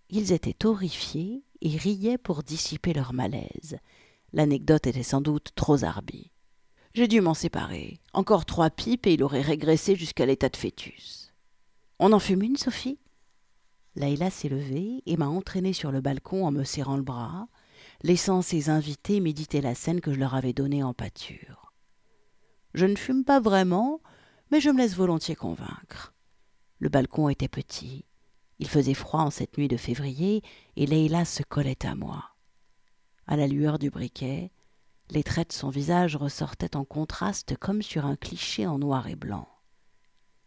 Ils 0.08 0.32
étaient 0.32 0.64
horrifiés 0.64 1.44
et 1.60 1.76
riaient 1.76 2.16
pour 2.16 2.42
dissiper 2.42 2.94
leur 2.94 3.12
malaise. 3.12 3.76
L'anecdote 4.32 4.86
était 4.86 5.02
sans 5.02 5.20
doute 5.20 5.50
trop 5.54 5.78
zarbie. 5.78 6.30
J'ai 6.94 7.08
dû 7.08 7.20
m'en 7.20 7.34
séparer. 7.34 8.00
Encore 8.14 8.46
trois 8.46 8.70
pipes 8.70 9.06
et 9.06 9.14
il 9.14 9.22
aurait 9.22 9.42
régressé 9.42 9.96
jusqu'à 9.96 10.24
l'état 10.24 10.48
de 10.48 10.56
fœtus. 10.56 11.34
On 11.98 12.12
en 12.12 12.18
fume 12.18 12.42
une, 12.42 12.56
Sophie? 12.56 12.98
Laïla 13.94 14.30
s'est 14.30 14.48
levée 14.48 15.02
et 15.06 15.16
m'a 15.16 15.28
entraînée 15.28 15.72
sur 15.72 15.92
le 15.92 16.00
balcon 16.00 16.46
en 16.46 16.50
me 16.50 16.64
serrant 16.64 16.96
le 16.96 17.02
bras, 17.02 17.48
laissant 18.02 18.42
ses 18.42 18.70
invités 18.70 19.20
méditer 19.20 19.60
la 19.60 19.74
scène 19.74 20.00
que 20.00 20.12
je 20.12 20.18
leur 20.18 20.34
avais 20.34 20.52
donnée 20.52 20.82
en 20.82 20.94
pâture. 20.94 21.72
Je 22.74 22.86
ne 22.86 22.96
fume 22.96 23.24
pas 23.24 23.40
vraiment, 23.40 24.00
mais 24.50 24.60
je 24.60 24.70
me 24.70 24.78
laisse 24.78 24.96
volontiers 24.96 25.36
convaincre. 25.36 26.14
Le 26.78 26.88
balcon 26.88 27.28
était 27.28 27.48
petit, 27.48 28.06
il 28.58 28.68
faisait 28.68 28.94
froid 28.94 29.20
en 29.20 29.30
cette 29.30 29.58
nuit 29.58 29.68
de 29.68 29.76
février, 29.76 30.42
et 30.76 30.86
Leïla 30.86 31.24
se 31.24 31.42
collait 31.42 31.84
à 31.84 31.94
moi. 31.94 32.30
À 33.26 33.36
la 33.36 33.46
lueur 33.46 33.78
du 33.78 33.90
briquet, 33.90 34.50
les 35.10 35.22
traits 35.22 35.48
de 35.48 35.52
son 35.52 35.68
visage 35.68 36.16
ressortaient 36.16 36.76
en 36.76 36.84
contraste 36.84 37.56
comme 37.58 37.82
sur 37.82 38.06
un 38.06 38.16
cliché 38.16 38.66
en 38.66 38.78
noir 38.78 39.08
et 39.08 39.16
blanc. 39.16 39.51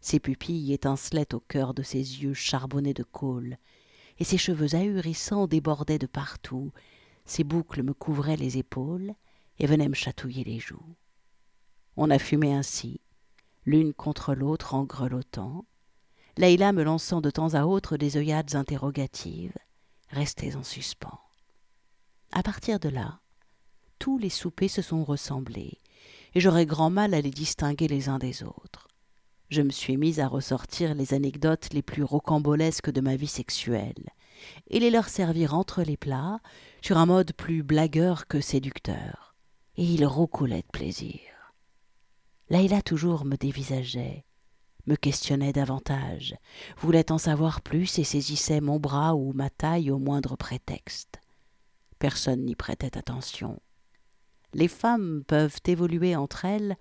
Ses 0.00 0.20
pupilles 0.20 0.72
étincelaient 0.72 1.34
au 1.34 1.40
cœur 1.40 1.74
de 1.74 1.82
ses 1.82 1.98
yeux 1.98 2.34
charbonnés 2.34 2.94
de 2.94 3.02
colle, 3.02 3.58
et 4.18 4.24
ses 4.24 4.38
cheveux 4.38 4.74
ahurissants 4.74 5.46
débordaient 5.46 5.98
de 5.98 6.06
partout, 6.06 6.72
ses 7.24 7.44
boucles 7.44 7.82
me 7.82 7.92
couvraient 7.92 8.36
les 8.36 8.58
épaules 8.58 9.14
et 9.58 9.66
venaient 9.66 9.88
me 9.88 9.94
chatouiller 9.94 10.44
les 10.44 10.58
joues. 10.58 10.94
On 11.96 12.10
a 12.10 12.18
fumé 12.18 12.54
ainsi, 12.54 13.00
l'une 13.64 13.92
contre 13.92 14.34
l'autre 14.34 14.74
en 14.74 14.84
grelottant, 14.84 15.64
Leïla 16.38 16.72
me 16.72 16.82
lançant 16.82 17.22
de 17.22 17.30
temps 17.30 17.54
à 17.54 17.64
autre 17.64 17.96
des 17.96 18.18
œillades 18.18 18.54
interrogatives, 18.54 19.56
restées 20.10 20.54
en 20.54 20.62
suspens. 20.62 21.18
À 22.30 22.42
partir 22.42 22.78
de 22.78 22.90
là, 22.90 23.20
tous 23.98 24.18
les 24.18 24.28
soupers 24.28 24.68
se 24.68 24.82
sont 24.82 25.02
ressemblés, 25.02 25.80
et 26.34 26.40
j'aurais 26.40 26.66
grand 26.66 26.90
mal 26.90 27.14
à 27.14 27.20
les 27.22 27.30
distinguer 27.30 27.88
les 27.88 28.10
uns 28.10 28.18
des 28.18 28.42
autres. 28.42 28.88
Je 29.48 29.62
me 29.62 29.70
suis 29.70 29.96
mise 29.96 30.18
à 30.20 30.26
ressortir 30.26 30.94
les 30.94 31.14
anecdotes 31.14 31.72
les 31.72 31.82
plus 31.82 32.02
rocambolesques 32.02 32.90
de 32.90 33.00
ma 33.00 33.16
vie 33.16 33.26
sexuelle, 33.26 34.10
et 34.68 34.80
les 34.80 34.90
leur 34.90 35.08
servir 35.08 35.54
entre 35.54 35.82
les 35.82 35.96
plats, 35.96 36.40
sur 36.82 36.98
un 36.98 37.06
mode 37.06 37.32
plus 37.32 37.62
blagueur 37.62 38.26
que 38.26 38.40
séducteur. 38.40 39.34
Et 39.76 39.84
ils 39.84 40.06
roucoulaient 40.06 40.62
de 40.62 40.72
plaisir. 40.72 41.20
Laïla 42.48 42.82
toujours 42.82 43.24
me 43.24 43.36
dévisageait, 43.36 44.24
me 44.86 44.96
questionnait 44.96 45.52
davantage, 45.52 46.36
voulait 46.78 47.12
en 47.12 47.18
savoir 47.18 47.60
plus 47.60 47.98
et 47.98 48.04
saisissait 48.04 48.60
mon 48.60 48.78
bras 48.78 49.14
ou 49.14 49.32
ma 49.32 49.50
taille 49.50 49.90
au 49.90 49.98
moindre 49.98 50.36
prétexte. 50.36 51.20
Personne 51.98 52.44
n'y 52.44 52.54
prêtait 52.54 52.96
attention. 52.96 53.60
Les 54.54 54.68
femmes 54.68 55.22
peuvent 55.26 55.58
évoluer 55.66 56.16
entre 56.16 56.44
elles 56.44 56.76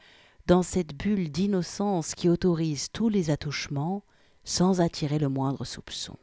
dans 0.47 0.61
cette 0.61 0.95
bulle 0.95 1.31
d'innocence 1.31 2.13
qui 2.13 2.29
autorise 2.29 2.89
tous 2.91 3.09
les 3.09 3.29
attouchements 3.29 4.03
sans 4.43 4.79
attirer 4.81 5.17
le 5.17 5.29
moindre 5.29 5.65
soupçon. 5.65 6.17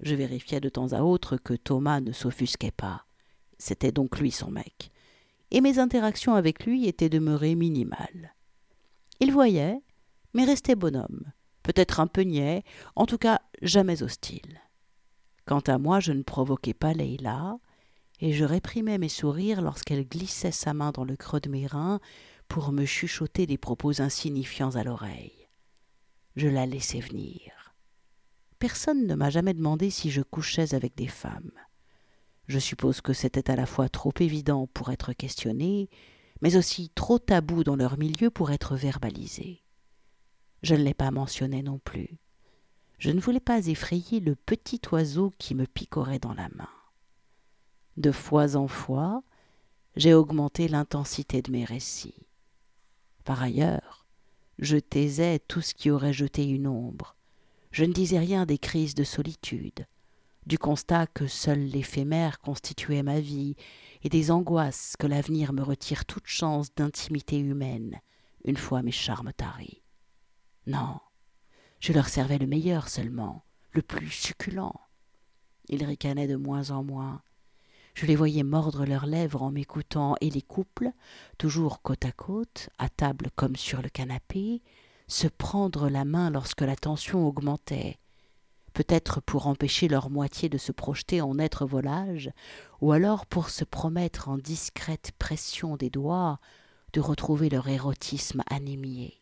Je 0.00 0.14
vérifiais 0.14 0.60
de 0.60 0.68
temps 0.68 0.92
à 0.92 1.02
autre 1.02 1.36
que 1.36 1.54
Thomas 1.54 2.00
ne 2.00 2.12
s'offusquait 2.12 2.72
pas. 2.72 3.06
C'était 3.58 3.92
donc 3.92 4.18
lui 4.18 4.30
son 4.30 4.50
mec. 4.50 4.90
Et 5.50 5.60
mes 5.60 5.78
interactions 5.78 6.34
avec 6.34 6.66
lui 6.66 6.86
étaient 6.86 7.08
demeurées 7.08 7.54
minimales. 7.54 8.34
Il 9.20 9.32
voyait, 9.32 9.80
mais 10.34 10.44
restait 10.44 10.74
bonhomme, 10.74 11.32
peut-être 11.62 12.00
un 12.00 12.08
peu 12.08 12.22
niais, 12.22 12.64
en 12.96 13.06
tout 13.06 13.18
cas 13.18 13.40
jamais 13.62 14.02
hostile. 14.02 14.60
Quant 15.46 15.60
à 15.60 15.78
moi, 15.78 16.00
je 16.00 16.12
ne 16.12 16.24
provoquais 16.24 16.74
pas 16.74 16.92
Leïla, 16.92 17.56
et 18.20 18.32
je 18.32 18.44
réprimais 18.44 18.98
mes 18.98 19.08
sourires 19.08 19.62
lorsqu'elle 19.62 20.06
glissait 20.06 20.50
sa 20.50 20.74
main 20.74 20.90
dans 20.90 21.04
le 21.04 21.16
creux 21.16 21.40
de 21.40 21.50
mes 21.50 21.66
reins 21.66 22.00
pour 22.48 22.72
me 22.72 22.84
chuchoter 22.84 23.46
des 23.46 23.58
propos 23.58 24.00
insignifiants 24.00 24.76
à 24.76 24.84
l'oreille. 24.84 25.48
Je 26.36 26.48
la 26.48 26.66
laissais 26.66 27.00
venir. 27.00 27.74
Personne 28.58 29.06
ne 29.06 29.14
m'a 29.14 29.30
jamais 29.30 29.54
demandé 29.54 29.90
si 29.90 30.10
je 30.10 30.22
couchais 30.22 30.74
avec 30.74 30.94
des 30.94 31.08
femmes. 31.08 31.52
Je 32.46 32.58
suppose 32.58 33.00
que 33.00 33.12
c'était 33.12 33.50
à 33.50 33.56
la 33.56 33.66
fois 33.66 33.88
trop 33.88 34.12
évident 34.20 34.66
pour 34.68 34.90
être 34.90 35.12
questionné, 35.12 35.90
mais 36.40 36.56
aussi 36.56 36.90
trop 36.94 37.18
tabou 37.18 37.64
dans 37.64 37.76
leur 37.76 37.98
milieu 37.98 38.30
pour 38.30 38.50
être 38.50 38.76
verbalisé. 38.76 39.62
Je 40.62 40.74
ne 40.74 40.82
l'ai 40.82 40.94
pas 40.94 41.10
mentionné 41.10 41.62
non 41.62 41.78
plus. 41.78 42.18
Je 42.98 43.10
ne 43.10 43.20
voulais 43.20 43.40
pas 43.40 43.66
effrayer 43.66 44.20
le 44.20 44.34
petit 44.34 44.80
oiseau 44.90 45.32
qui 45.38 45.54
me 45.54 45.66
picorait 45.66 46.18
dans 46.18 46.34
la 46.34 46.48
main. 46.50 46.68
De 47.96 48.12
fois 48.12 48.56
en 48.56 48.68
fois, 48.68 49.22
j'ai 49.96 50.14
augmenté 50.14 50.68
l'intensité 50.68 51.42
de 51.42 51.50
mes 51.50 51.64
récits. 51.64 52.26
Par 53.26 53.42
ailleurs, 53.42 54.06
je 54.60 54.76
taisais 54.76 55.40
tout 55.40 55.60
ce 55.60 55.74
qui 55.74 55.90
aurait 55.90 56.12
jeté 56.12 56.48
une 56.48 56.68
ombre. 56.68 57.16
Je 57.72 57.84
ne 57.84 57.92
disais 57.92 58.20
rien 58.20 58.46
des 58.46 58.56
crises 58.56 58.94
de 58.94 59.02
solitude, 59.02 59.84
du 60.46 60.58
constat 60.58 61.08
que 61.08 61.26
seul 61.26 61.58
l'éphémère 61.58 62.38
constituait 62.38 63.02
ma 63.02 63.18
vie, 63.18 63.56
et 64.04 64.08
des 64.08 64.30
angoisses 64.30 64.94
que 64.96 65.08
l'avenir 65.08 65.52
me 65.52 65.62
retire 65.62 66.04
toute 66.04 66.28
chance 66.28 66.72
d'intimité 66.72 67.40
humaine, 67.40 68.00
une 68.44 68.56
fois 68.56 68.82
mes 68.82 68.92
charmes 68.92 69.32
taris. 69.32 69.82
Non, 70.68 71.00
je 71.80 71.92
leur 71.92 72.08
servais 72.08 72.38
le 72.38 72.46
meilleur 72.46 72.88
seulement, 72.88 73.44
le 73.72 73.82
plus 73.82 74.08
succulent. 74.08 74.80
Ils 75.68 75.84
ricanaient 75.84 76.28
de 76.28 76.36
moins 76.36 76.70
en 76.70 76.84
moins. 76.84 77.22
Je 77.96 78.04
les 78.04 78.14
voyais 78.14 78.42
mordre 78.42 78.84
leurs 78.84 79.06
lèvres 79.06 79.42
en 79.42 79.50
m'écoutant, 79.50 80.16
et 80.20 80.28
les 80.28 80.42
couples, 80.42 80.90
toujours 81.38 81.80
côte 81.80 82.04
à 82.04 82.12
côte, 82.12 82.68
à 82.76 82.90
table 82.90 83.30
comme 83.34 83.56
sur 83.56 83.80
le 83.80 83.88
canapé, 83.88 84.60
se 85.08 85.26
prendre 85.28 85.88
la 85.88 86.04
main 86.04 86.28
lorsque 86.28 86.60
la 86.60 86.76
tension 86.76 87.26
augmentait, 87.26 87.98
peut-être 88.74 89.22
pour 89.22 89.46
empêcher 89.46 89.88
leur 89.88 90.10
moitié 90.10 90.50
de 90.50 90.58
se 90.58 90.72
projeter 90.72 91.22
en 91.22 91.38
être 91.38 91.64
volage, 91.64 92.30
ou 92.82 92.92
alors 92.92 93.24
pour 93.24 93.48
se 93.48 93.64
promettre 93.64 94.28
en 94.28 94.36
discrète 94.36 95.12
pression 95.18 95.78
des 95.78 95.88
doigts 95.88 96.38
de 96.92 97.00
retrouver 97.00 97.48
leur 97.48 97.66
érotisme 97.66 98.42
anémié. 98.50 99.14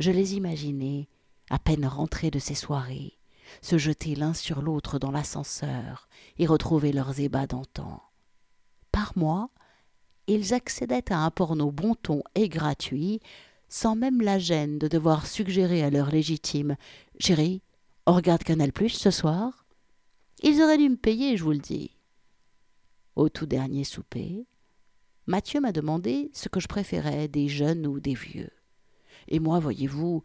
Je 0.00 0.10
les 0.10 0.34
imaginais, 0.34 1.08
à 1.48 1.60
peine 1.60 1.86
rentrés 1.86 2.32
de 2.32 2.40
ces 2.40 2.56
soirées, 2.56 3.17
se 3.62 3.78
jeter 3.78 4.14
l'un 4.14 4.34
sur 4.34 4.62
l'autre 4.62 4.98
dans 4.98 5.10
l'ascenseur 5.10 6.08
et 6.38 6.46
retrouver 6.46 6.92
leurs 6.92 7.20
ébats 7.20 7.46
d'antan. 7.46 8.02
Par 8.92 9.16
mois, 9.16 9.50
ils 10.26 10.54
accédaient 10.54 11.12
à 11.12 11.24
un 11.24 11.30
porno 11.30 11.70
bon 11.70 11.94
ton 11.94 12.22
et 12.34 12.48
gratuit, 12.48 13.20
sans 13.68 13.96
même 13.96 14.20
la 14.20 14.38
gêne 14.38 14.78
de 14.78 14.88
devoir 14.88 15.26
suggérer 15.26 15.82
à 15.82 15.90
leur 15.90 16.10
légitime 16.10 16.76
Chérie, 17.18 17.62
on 18.06 18.14
regarde 18.14 18.42
Canal 18.42 18.72
Plus 18.72 18.90
ce 18.90 19.10
soir? 19.10 19.66
Ils 20.42 20.62
auraient 20.62 20.78
dû 20.78 20.88
me 20.88 20.96
payer, 20.96 21.36
je 21.36 21.44
vous 21.44 21.52
le 21.52 21.58
dis. 21.58 21.96
Au 23.16 23.28
tout 23.28 23.46
dernier 23.46 23.84
souper, 23.84 24.46
Mathieu 25.26 25.60
m'a 25.60 25.72
demandé 25.72 26.30
ce 26.32 26.48
que 26.48 26.60
je 26.60 26.68
préférais, 26.68 27.28
des 27.28 27.48
jeunes 27.48 27.86
ou 27.86 28.00
des 28.00 28.14
vieux. 28.14 28.50
Et 29.28 29.40
moi, 29.40 29.58
voyez-vous, 29.58 30.22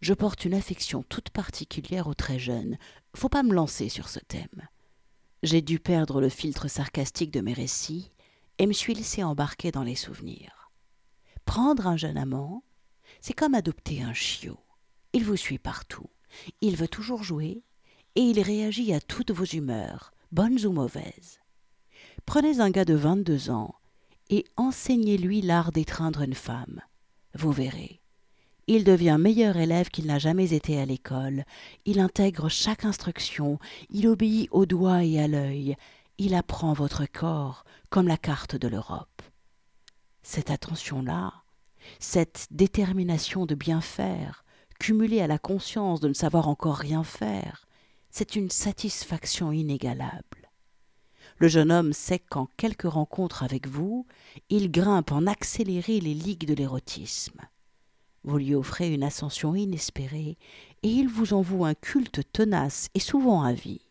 je 0.00 0.14
porte 0.14 0.44
une 0.44 0.54
affection 0.54 1.02
toute 1.02 1.30
particulière 1.30 2.06
aux 2.06 2.14
très 2.14 2.38
jeunes. 2.38 2.78
faut 3.14 3.28
pas 3.28 3.42
me 3.42 3.54
lancer 3.54 3.88
sur 3.88 4.08
ce 4.08 4.20
thème. 4.20 4.68
J'ai 5.42 5.62
dû 5.62 5.78
perdre 5.78 6.20
le 6.20 6.28
filtre 6.28 6.68
sarcastique 6.68 7.30
de 7.30 7.40
mes 7.40 7.52
récits 7.52 8.10
et 8.58 8.66
me 8.66 8.72
suis 8.72 8.94
laissé 8.94 9.22
embarquer 9.22 9.70
dans 9.70 9.82
les 9.82 9.94
souvenirs. 9.94 10.70
Prendre 11.44 11.86
un 11.86 11.96
jeune 11.96 12.18
amant, 12.18 12.62
c'est 13.20 13.34
comme 13.34 13.54
adopter 13.54 14.02
un 14.02 14.12
chiot. 14.12 14.58
Il 15.12 15.24
vous 15.24 15.36
suit 15.36 15.58
partout, 15.58 16.10
il 16.60 16.76
veut 16.76 16.88
toujours 16.88 17.22
jouer, 17.22 17.62
et 18.16 18.22
il 18.22 18.40
réagit 18.40 18.92
à 18.92 19.00
toutes 19.00 19.30
vos 19.30 19.44
humeurs, 19.44 20.12
bonnes 20.32 20.64
ou 20.64 20.72
mauvaises. 20.72 21.38
Prenez 22.24 22.60
un 22.60 22.70
gars 22.70 22.84
de 22.84 22.94
vingt-deux 22.94 23.50
ans 23.50 23.74
et 24.30 24.44
enseignez-lui 24.56 25.42
l'art 25.42 25.70
d'étreindre 25.70 26.22
une 26.22 26.34
femme. 26.34 26.80
Vous 27.34 27.52
verrez. 27.52 28.00
Il 28.68 28.82
devient 28.82 29.16
meilleur 29.18 29.56
élève 29.56 29.90
qu'il 29.90 30.06
n'a 30.06 30.18
jamais 30.18 30.52
été 30.52 30.80
à 30.80 30.86
l'école, 30.86 31.44
il 31.84 32.00
intègre 32.00 32.48
chaque 32.48 32.84
instruction, 32.84 33.60
il 33.90 34.08
obéit 34.08 34.48
au 34.50 34.66
doigt 34.66 35.04
et 35.04 35.20
à 35.20 35.28
l'œil, 35.28 35.76
il 36.18 36.34
apprend 36.34 36.72
votre 36.72 37.06
corps 37.06 37.64
comme 37.90 38.08
la 38.08 38.16
carte 38.16 38.56
de 38.56 38.66
l'Europe. 38.66 39.22
Cette 40.22 40.50
attention-là, 40.50 41.32
cette 42.00 42.48
détermination 42.50 43.46
de 43.46 43.54
bien 43.54 43.80
faire, 43.80 44.44
cumulée 44.80 45.20
à 45.20 45.28
la 45.28 45.38
conscience 45.38 46.00
de 46.00 46.08
ne 46.08 46.14
savoir 46.14 46.48
encore 46.48 46.76
rien 46.76 47.04
faire, 47.04 47.66
c'est 48.10 48.34
une 48.34 48.50
satisfaction 48.50 49.52
inégalable. 49.52 50.50
Le 51.38 51.46
jeune 51.46 51.70
homme 51.70 51.92
sait 51.92 52.18
qu'en 52.18 52.48
quelques 52.56 52.90
rencontres 52.90 53.44
avec 53.44 53.68
vous, 53.68 54.06
il 54.48 54.72
grimpe 54.72 55.12
en 55.12 55.26
accéléré 55.26 56.00
les 56.00 56.14
ligues 56.14 56.46
de 56.46 56.54
l'érotisme. 56.54 57.40
Vous 58.26 58.38
lui 58.38 58.56
offrez 58.56 58.92
une 58.92 59.04
ascension 59.04 59.54
inespérée, 59.54 60.36
et 60.82 60.88
il 60.88 61.08
vous 61.08 61.32
en 61.32 61.42
voue 61.42 61.64
un 61.64 61.74
culte 61.74 62.20
tenace 62.32 62.88
et 62.94 63.00
souvent 63.00 63.42
à 63.42 63.52
vie. 63.52 63.86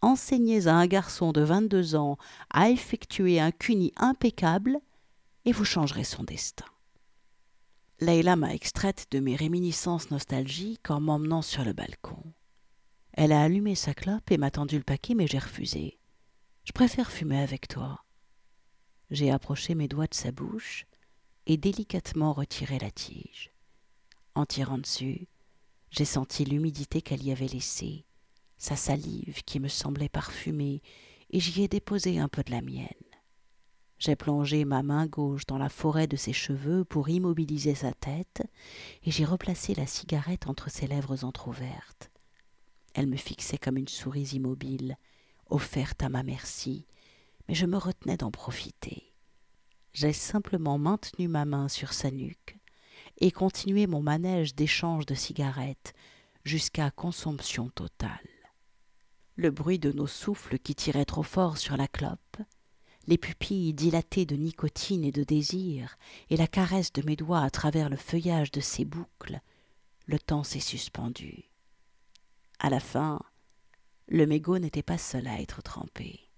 Enseignez 0.00 0.68
à 0.68 0.76
un 0.76 0.86
garçon 0.86 1.32
de 1.32 1.40
vingt-deux 1.40 1.96
ans 1.96 2.18
à 2.50 2.70
effectuer 2.70 3.40
un 3.40 3.50
cuni 3.50 3.92
impeccable, 3.96 4.78
et 5.44 5.50
vous 5.50 5.64
changerez 5.64 6.04
son 6.04 6.22
destin. 6.22 6.66
Leïla 7.98 8.36
m'a 8.36 8.54
extraite 8.54 9.06
de 9.10 9.18
mes 9.18 9.34
réminiscences 9.34 10.12
nostalgiques 10.12 10.90
en 10.90 11.00
m'emmenant 11.00 11.42
sur 11.42 11.64
le 11.64 11.72
balcon. 11.72 12.22
Elle 13.12 13.32
a 13.32 13.42
allumé 13.42 13.74
sa 13.74 13.92
clope 13.92 14.30
et 14.30 14.38
m'a 14.38 14.52
tendu 14.52 14.76
le 14.76 14.84
paquet, 14.84 15.14
mais 15.14 15.26
j'ai 15.26 15.38
refusé. 15.38 15.98
Je 16.64 16.72
préfère 16.72 17.10
fumer 17.10 17.40
avec 17.40 17.66
toi. 17.66 18.04
J'ai 19.10 19.32
approché 19.32 19.74
mes 19.74 19.88
doigts 19.88 20.06
de 20.06 20.14
sa 20.14 20.30
bouche 20.30 20.86
et 21.46 21.56
délicatement 21.56 22.32
retiré 22.32 22.78
la 22.78 22.90
tige. 22.90 23.50
En 24.34 24.46
tirant 24.46 24.78
dessus, 24.78 25.28
j'ai 25.90 26.04
senti 26.04 26.44
l'humidité 26.44 27.02
qu'elle 27.02 27.22
y 27.22 27.32
avait 27.32 27.48
laissée, 27.48 28.04
sa 28.56 28.76
salive 28.76 29.42
qui 29.44 29.60
me 29.60 29.68
semblait 29.68 30.08
parfumée, 30.08 30.82
et 31.30 31.40
j'y 31.40 31.62
ai 31.62 31.68
déposé 31.68 32.18
un 32.18 32.28
peu 32.28 32.42
de 32.42 32.50
la 32.50 32.62
mienne. 32.62 32.86
J'ai 33.98 34.16
plongé 34.16 34.64
ma 34.64 34.82
main 34.82 35.06
gauche 35.06 35.46
dans 35.46 35.58
la 35.58 35.68
forêt 35.68 36.06
de 36.06 36.16
ses 36.16 36.32
cheveux 36.32 36.84
pour 36.84 37.08
immobiliser 37.08 37.74
sa 37.74 37.92
tête, 37.92 38.42
et 39.04 39.10
j'ai 39.10 39.24
replacé 39.24 39.74
la 39.74 39.86
cigarette 39.86 40.48
entre 40.48 40.70
ses 40.70 40.86
lèvres 40.86 41.24
entr'ouvertes. 41.24 42.10
Elle 42.94 43.06
me 43.06 43.16
fixait 43.16 43.58
comme 43.58 43.76
une 43.76 43.88
souris 43.88 44.30
immobile, 44.32 44.96
offerte 45.48 46.02
à 46.02 46.08
ma 46.08 46.22
merci, 46.22 46.86
mais 47.48 47.54
je 47.54 47.66
me 47.66 47.76
retenais 47.76 48.16
d'en 48.16 48.30
profiter. 48.30 49.11
J'ai 49.94 50.12
simplement 50.12 50.78
maintenu 50.78 51.28
ma 51.28 51.44
main 51.44 51.68
sur 51.68 51.92
sa 51.92 52.10
nuque 52.10 52.58
et 53.18 53.30
continué 53.30 53.86
mon 53.86 54.00
manège 54.02 54.54
d'échange 54.54 55.04
de 55.06 55.14
cigarettes 55.14 55.92
jusqu'à 56.44 56.90
consomption 56.90 57.68
totale. 57.68 58.18
Le 59.36 59.50
bruit 59.50 59.78
de 59.78 59.92
nos 59.92 60.06
souffles 60.06 60.58
qui 60.58 60.74
tiraient 60.74 61.04
trop 61.04 61.22
fort 61.22 61.58
sur 61.58 61.76
la 61.76 61.88
clope, 61.88 62.38
les 63.06 63.18
pupilles 63.18 63.74
dilatées 63.74 64.26
de 64.26 64.36
nicotine 64.36 65.04
et 65.04 65.12
de 65.12 65.24
désir, 65.24 65.96
et 66.30 66.36
la 66.36 66.46
caresse 66.46 66.92
de 66.92 67.02
mes 67.02 67.16
doigts 67.16 67.42
à 67.42 67.50
travers 67.50 67.88
le 67.88 67.96
feuillage 67.96 68.50
de 68.50 68.60
ses 68.60 68.84
boucles, 68.84 69.40
le 70.06 70.18
temps 70.18 70.44
s'est 70.44 70.60
suspendu. 70.60 71.50
À 72.58 72.70
la 72.70 72.80
fin, 72.80 73.20
le 74.08 74.26
mégot 74.26 74.58
n'était 74.58 74.82
pas 74.82 74.98
seul 74.98 75.26
à 75.26 75.40
être 75.40 75.62
trempé. 75.62 76.28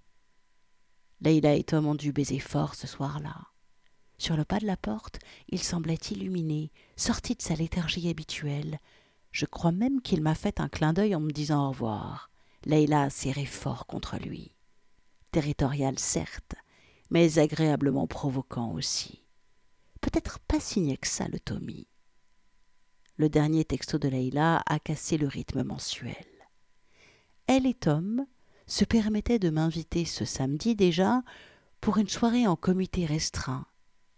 Leïla 1.21 1.55
et 1.55 1.65
Tom 1.65 1.87
ont 1.87 1.95
dû 1.95 2.13
baiser 2.13 2.39
fort 2.39 2.75
ce 2.75 2.87
soir-là. 2.87 3.54
Sur 4.25 4.39
le 4.39 4.47
pas 4.47 4.59
de 4.59 4.65
la 4.65 4.79
porte, 4.79 5.19
il 5.51 5.63
semblait 5.63 5.99
illuminé, 6.11 6.73
sorti 6.97 7.35
de 7.35 7.43
sa 7.43 7.57
léthargie 7.57 8.09
habituelle. 8.09 8.79
Je 9.33 9.45
crois 9.45 9.71
même 9.71 10.01
qu'il 10.01 10.23
m'a 10.23 10.35
fait 10.35 10.61
un 10.61 10.71
clin 10.71 10.95
d'œil 10.95 11.15
en 11.15 11.21
me 11.21 11.31
disant 11.31 11.67
au 11.67 11.69
revoir. 11.69 12.31
Leïla 12.65 13.11
serré 13.11 13.45
fort 13.45 13.85
contre 13.85 14.17
lui 14.17 14.55
territorial 15.31 15.99
certes, 15.99 16.55
mais 17.11 17.39
agréablement 17.39 18.07
provoquant 18.07 18.73
aussi. 18.73 19.21
Peut-être 20.01 20.39
pas 20.39 20.59
signé 20.59 20.97
que 20.97 21.07
ça 21.07 21.29
le 21.29 21.39
Tommy. 21.39 21.87
Le 23.19 23.29
dernier 23.29 23.67
texto 23.67 23.99
de 23.99 24.09
Leïla 24.09 24.63
a 24.65 24.79
cassé 24.79 25.19
le 25.19 25.27
rythme 25.27 25.65
mensuel. 25.65 26.25
Elle 27.47 27.67
et 27.67 27.75
Tom 27.75 28.25
se 28.67 28.87
permettaient 28.87 29.39
de 29.39 29.51
m'inviter 29.51 30.07
ce 30.07 30.25
samedi 30.25 30.75
déjà 30.75 31.23
pour 31.83 31.99
une 31.99 32.09
soirée 32.09 32.47
en 32.47 32.57
comité 32.57 33.05
restreint, 33.05 33.67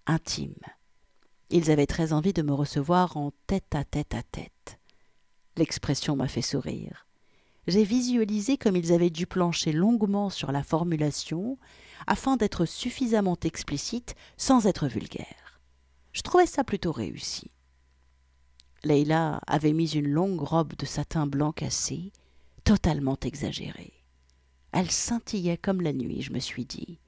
intime. 0.06 0.54
Ils 1.50 1.70
avaient 1.70 1.86
très 1.86 2.12
envie 2.12 2.32
de 2.32 2.42
me 2.42 2.52
recevoir 2.52 3.16
en 3.16 3.32
tête 3.46 3.74
à 3.74 3.84
tête 3.84 4.14
à 4.14 4.22
tête. 4.22 4.78
L'expression 5.56 6.16
m'a 6.16 6.28
fait 6.28 6.42
sourire 6.42 7.06
j'ai 7.66 7.84
visualisé 7.84 8.56
comme 8.56 8.76
ils 8.76 8.92
avaient 8.92 9.10
dû 9.10 9.26
plancher 9.26 9.72
longuement 9.72 10.30
sur 10.30 10.52
la 10.52 10.62
formulation 10.62 11.58
afin 12.06 12.36
d'être 12.36 12.64
suffisamment 12.64 13.38
explicite 13.42 14.14
sans 14.36 14.66
être 14.66 14.86
vulgaire. 14.86 15.60
Je 16.12 16.22
trouvais 16.22 16.46
ça 16.46 16.64
plutôt 16.64 16.92
réussi. 16.92 17.50
Leïla 18.84 19.40
avait 19.46 19.72
mis 19.72 19.90
une 19.92 20.08
longue 20.08 20.40
robe 20.40 20.76
de 20.76 20.86
satin 20.86 21.26
blanc 21.26 21.50
cassé, 21.50 22.12
totalement 22.62 23.18
exagérée. 23.22 23.92
Elle 24.72 24.90
scintillait 24.90 25.56
comme 25.56 25.80
la 25.80 25.92
nuit, 25.92 26.22
je 26.22 26.32
me 26.32 26.38
suis 26.38 26.66
dit, 26.66 27.00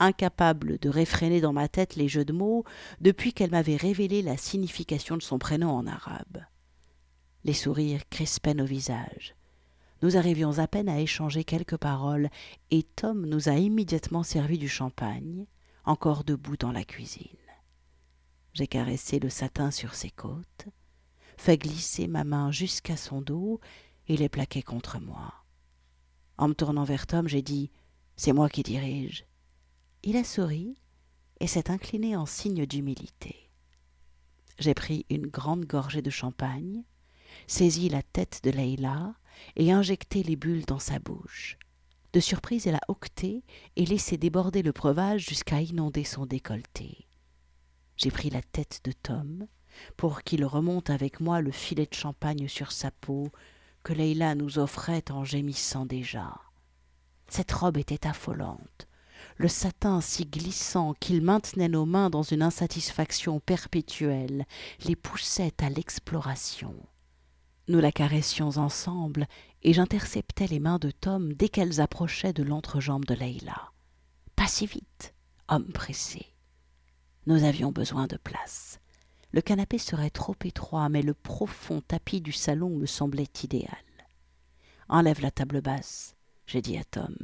incapable 0.00 0.78
de 0.78 0.88
réfréner 0.88 1.40
dans 1.40 1.52
ma 1.52 1.68
tête 1.68 1.94
les 1.94 2.08
jeux 2.08 2.24
de 2.24 2.32
mots 2.32 2.64
depuis 3.00 3.32
qu'elle 3.32 3.50
m'avait 3.50 3.76
révélé 3.76 4.22
la 4.22 4.36
signification 4.36 5.16
de 5.16 5.22
son 5.22 5.38
prénom 5.38 5.70
en 5.70 5.86
arabe. 5.86 6.44
Les 7.44 7.52
sourires 7.52 8.08
crispaient 8.08 8.54
nos 8.54 8.64
visages. 8.64 9.34
Nous 10.02 10.16
arrivions 10.16 10.58
à 10.58 10.66
peine 10.66 10.88
à 10.88 11.00
échanger 11.00 11.44
quelques 11.44 11.76
paroles, 11.76 12.30
et 12.70 12.82
Tom 12.82 13.26
nous 13.26 13.48
a 13.48 13.56
immédiatement 13.56 14.22
servi 14.22 14.58
du 14.58 14.68
champagne, 14.68 15.46
encore 15.84 16.24
debout 16.24 16.56
dans 16.56 16.72
la 16.72 16.84
cuisine. 16.84 17.26
J'ai 18.54 18.66
caressé 18.66 19.18
le 19.18 19.28
satin 19.28 19.70
sur 19.70 19.94
ses 19.94 20.10
côtes, 20.10 20.66
fait 21.36 21.58
glisser 21.58 22.06
ma 22.08 22.24
main 22.24 22.50
jusqu'à 22.50 22.96
son 22.96 23.20
dos 23.20 23.60
et 24.08 24.16
les 24.16 24.28
plaqué 24.28 24.62
contre 24.62 24.98
moi. 24.98 25.32
En 26.36 26.48
me 26.48 26.54
tournant 26.54 26.84
vers 26.84 27.06
Tom, 27.06 27.28
j'ai 27.28 27.42
dit 27.42 27.70
C'est 28.16 28.32
moi 28.32 28.48
qui 28.48 28.62
dirige. 28.62 29.26
Il 30.02 30.16
a 30.16 30.24
souri 30.24 30.78
et 31.40 31.46
s'est 31.46 31.70
incliné 31.70 32.16
en 32.16 32.24
signe 32.24 32.64
d'humilité. 32.64 33.50
J'ai 34.58 34.72
pris 34.72 35.04
une 35.10 35.26
grande 35.26 35.66
gorgée 35.66 36.00
de 36.00 36.08
champagne, 36.08 36.84
saisi 37.46 37.90
la 37.90 38.02
tête 38.02 38.40
de 38.42 38.50
Leïla 38.50 39.14
et 39.56 39.72
injecté 39.72 40.22
les 40.22 40.36
bulles 40.36 40.64
dans 40.64 40.78
sa 40.78 40.98
bouche. 40.98 41.58
De 42.14 42.20
surprise, 42.20 42.66
elle 42.66 42.76
a 42.76 42.80
octé 42.88 43.44
et 43.76 43.84
laissé 43.84 44.16
déborder 44.16 44.62
le 44.62 44.72
breuvage 44.72 45.26
jusqu'à 45.26 45.60
inonder 45.60 46.04
son 46.04 46.24
décolleté. 46.24 47.06
J'ai 47.96 48.10
pris 48.10 48.30
la 48.30 48.42
tête 48.42 48.80
de 48.84 48.92
Tom 48.92 49.46
pour 49.98 50.22
qu'il 50.22 50.46
remonte 50.46 50.88
avec 50.88 51.20
moi 51.20 51.42
le 51.42 51.52
filet 51.52 51.86
de 51.86 51.94
champagne 51.94 52.48
sur 52.48 52.72
sa 52.72 52.90
peau 52.90 53.30
que 53.82 53.92
Leïla 53.92 54.34
nous 54.34 54.58
offrait 54.58 55.10
en 55.10 55.24
gémissant 55.24 55.84
déjà. 55.84 56.40
Cette 57.28 57.52
robe 57.52 57.76
était 57.76 58.06
affolante, 58.06 58.88
le 59.40 59.48
satin 59.48 60.02
si 60.02 60.26
glissant 60.26 60.92
qu'il 60.92 61.22
maintenait 61.22 61.70
nos 61.70 61.86
mains 61.86 62.10
dans 62.10 62.22
une 62.22 62.42
insatisfaction 62.42 63.40
perpétuelle, 63.40 64.44
les 64.84 64.96
poussait 64.96 65.54
à 65.60 65.70
l'exploration. 65.70 66.74
Nous 67.66 67.80
la 67.80 67.90
caressions 67.90 68.58
ensemble, 68.58 69.26
et 69.62 69.72
j'interceptais 69.72 70.46
les 70.46 70.60
mains 70.60 70.78
de 70.78 70.90
Tom 70.90 71.32
dès 71.32 71.48
qu'elles 71.48 71.80
approchaient 71.80 72.34
de 72.34 72.42
l'entrejambe 72.42 73.06
de 73.06 73.14
Leïla. 73.14 73.72
Pas 74.36 74.46
si 74.46 74.66
vite, 74.66 75.14
homme 75.48 75.72
pressé. 75.72 76.26
Nous 77.24 77.42
avions 77.44 77.72
besoin 77.72 78.06
de 78.06 78.18
place. 78.18 78.78
Le 79.32 79.40
canapé 79.40 79.78
serait 79.78 80.10
trop 80.10 80.36
étroit, 80.44 80.90
mais 80.90 81.00
le 81.00 81.14
profond 81.14 81.80
tapis 81.80 82.20
du 82.20 82.32
salon 82.32 82.68
me 82.68 82.84
semblait 82.84 83.32
idéal. 83.42 83.84
Enlève 84.90 85.22
la 85.22 85.30
table 85.30 85.62
basse, 85.62 86.14
j'ai 86.46 86.60
dit 86.60 86.76
à 86.76 86.84
Tom. 86.84 87.16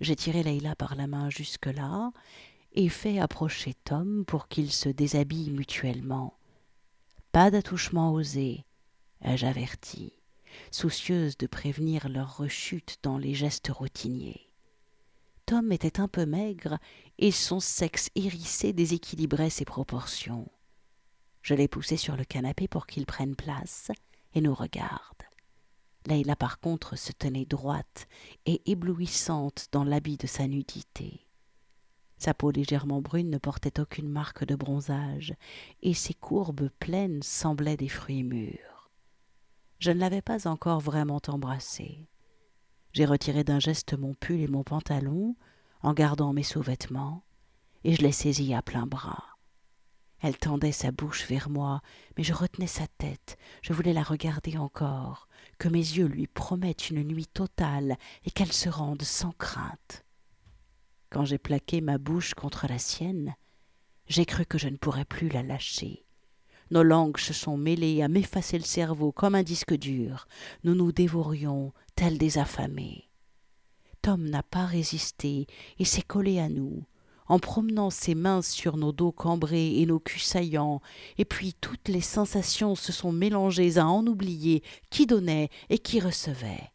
J'ai 0.00 0.16
tiré 0.16 0.42
Leïla 0.42 0.76
par 0.76 0.94
la 0.94 1.06
main 1.06 1.30
jusque-là 1.30 2.12
et 2.72 2.88
fait 2.88 3.18
approcher 3.18 3.74
Tom 3.84 4.24
pour 4.26 4.48
qu'ils 4.48 4.72
se 4.72 4.88
déshabillent 4.88 5.50
mutuellement. 5.50 6.34
Pas 7.32 7.50
d'attouchement 7.50 8.12
osé, 8.12 8.64
ai-je 9.22 9.46
averti. 9.46 10.12
soucieuse 10.70 11.36
de 11.36 11.46
prévenir 11.46 12.08
leur 12.08 12.38
rechute 12.38 12.98
dans 13.02 13.18
les 13.18 13.34
gestes 13.34 13.68
routiniers. 13.68 14.50
Tom 15.44 15.70
était 15.70 16.00
un 16.00 16.08
peu 16.08 16.26
maigre 16.26 16.78
et 17.18 17.30
son 17.30 17.60
sexe 17.60 18.10
hérissé 18.14 18.72
déséquilibrait 18.72 19.50
ses 19.50 19.64
proportions. 19.64 20.48
Je 21.42 21.54
l'ai 21.54 21.68
poussé 21.68 21.96
sur 21.96 22.16
le 22.16 22.24
canapé 22.24 22.68
pour 22.68 22.86
qu'il 22.86 23.06
prenne 23.06 23.36
place 23.36 23.92
et 24.34 24.40
nous 24.40 24.54
regarde. 24.54 25.15
Leïla, 26.06 26.36
par 26.36 26.60
contre, 26.60 26.96
se 26.96 27.12
tenait 27.12 27.44
droite 27.44 28.06
et 28.46 28.62
éblouissante 28.70 29.68
dans 29.72 29.84
l'habit 29.84 30.16
de 30.16 30.26
sa 30.26 30.46
nudité. 30.46 31.26
Sa 32.18 32.32
peau 32.32 32.50
légèrement 32.50 33.02
brune 33.02 33.30
ne 33.30 33.38
portait 33.38 33.80
aucune 33.80 34.08
marque 34.08 34.44
de 34.44 34.54
bronzage, 34.54 35.34
et 35.82 35.94
ses 35.94 36.14
courbes 36.14 36.70
pleines 36.78 37.22
semblaient 37.22 37.76
des 37.76 37.88
fruits 37.88 38.22
mûrs. 38.22 38.90
Je 39.78 39.90
ne 39.90 40.00
l'avais 40.00 40.22
pas 40.22 40.46
encore 40.48 40.80
vraiment 40.80 41.20
embrassée. 41.28 42.08
J'ai 42.92 43.04
retiré 43.04 43.44
d'un 43.44 43.60
geste 43.60 43.98
mon 43.98 44.14
pull 44.14 44.40
et 44.40 44.48
mon 44.48 44.64
pantalon, 44.64 45.36
en 45.82 45.92
gardant 45.92 46.32
mes 46.32 46.42
sous-vêtements, 46.42 47.22
et 47.84 47.94
je 47.94 48.02
l'ai 48.02 48.12
saisie 48.12 48.54
à 48.54 48.62
plein 48.62 48.86
bras. 48.86 49.35
Elle 50.20 50.38
tendait 50.38 50.72
sa 50.72 50.92
bouche 50.92 51.26
vers 51.26 51.50
moi, 51.50 51.82
mais 52.16 52.24
je 52.24 52.32
retenais 52.32 52.66
sa 52.66 52.86
tête, 52.86 53.36
je 53.62 53.72
voulais 53.72 53.92
la 53.92 54.02
regarder 54.02 54.56
encore, 54.56 55.28
que 55.58 55.68
mes 55.68 55.78
yeux 55.78 56.06
lui 56.06 56.26
promettent 56.26 56.90
une 56.90 57.02
nuit 57.02 57.26
totale 57.26 57.96
et 58.24 58.30
qu'elle 58.30 58.52
se 58.52 58.68
rende 58.68 59.02
sans 59.02 59.32
crainte. 59.32 60.04
Quand 61.10 61.24
j'ai 61.24 61.38
plaqué 61.38 61.80
ma 61.80 61.98
bouche 61.98 62.34
contre 62.34 62.66
la 62.66 62.78
sienne, 62.78 63.34
j'ai 64.08 64.24
cru 64.24 64.46
que 64.46 64.58
je 64.58 64.68
ne 64.68 64.76
pourrais 64.76 65.04
plus 65.04 65.28
la 65.28 65.42
lâcher. 65.42 66.04
Nos 66.70 66.82
langues 66.82 67.18
se 67.18 67.32
sont 67.32 67.56
mêlées 67.56 68.02
à 68.02 68.08
m'effacer 68.08 68.58
le 68.58 68.64
cerveau 68.64 69.12
comme 69.12 69.34
un 69.36 69.44
disque 69.44 69.74
dur. 69.74 70.26
Nous 70.64 70.74
nous 70.74 70.90
dévorions, 70.90 71.72
tels 71.94 72.18
des 72.18 72.38
affamés. 72.38 73.08
Tom 74.02 74.28
n'a 74.28 74.42
pas 74.42 74.66
résisté 74.66 75.46
et 75.78 75.84
s'est 75.84 76.02
collé 76.02 76.38
à 76.40 76.48
nous, 76.48 76.84
en 77.28 77.38
promenant 77.38 77.90
ses 77.90 78.14
mains 78.14 78.42
sur 78.42 78.76
nos 78.76 78.92
dos 78.92 79.12
cambrés 79.12 79.80
et 79.80 79.86
nos 79.86 79.98
culs 79.98 80.20
saillants, 80.20 80.80
et 81.18 81.24
puis 81.24 81.54
toutes 81.60 81.88
les 81.88 82.00
sensations 82.00 82.74
se 82.74 82.92
sont 82.92 83.12
mélangées 83.12 83.78
à 83.78 83.86
en 83.86 84.06
oublier 84.06 84.62
qui 84.90 85.06
donnait 85.06 85.50
et 85.70 85.78
qui 85.78 86.00
recevait. 86.00 86.72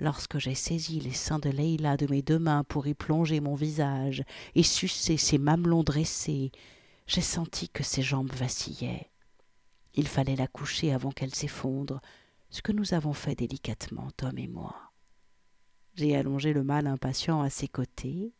Lorsque 0.00 0.38
j'ai 0.38 0.56
saisi 0.56 0.98
les 0.98 1.12
seins 1.12 1.38
de 1.38 1.50
Leila 1.50 1.96
de 1.96 2.06
mes 2.10 2.22
deux 2.22 2.38
mains 2.38 2.64
pour 2.64 2.86
y 2.86 2.94
plonger 2.94 3.40
mon 3.40 3.54
visage 3.54 4.24
et 4.54 4.64
sucer 4.64 5.16
ses 5.16 5.38
mamelons 5.38 5.84
dressés, 5.84 6.50
j'ai 7.06 7.20
senti 7.20 7.68
que 7.68 7.84
ses 7.84 8.02
jambes 8.02 8.32
vacillaient. 8.32 9.10
Il 9.94 10.08
fallait 10.08 10.36
la 10.36 10.48
coucher 10.48 10.92
avant 10.92 11.12
qu'elle 11.12 11.34
s'effondre, 11.34 12.00
ce 12.50 12.62
que 12.62 12.72
nous 12.72 12.94
avons 12.94 13.12
fait 13.12 13.36
délicatement, 13.36 14.10
Tom 14.16 14.36
et 14.38 14.48
moi. 14.48 14.74
J'ai 15.94 16.16
allongé 16.16 16.52
le 16.52 16.64
mâle 16.64 16.88
impatient 16.88 17.40
à 17.40 17.50
ses 17.50 17.68
côtés, 17.68 18.32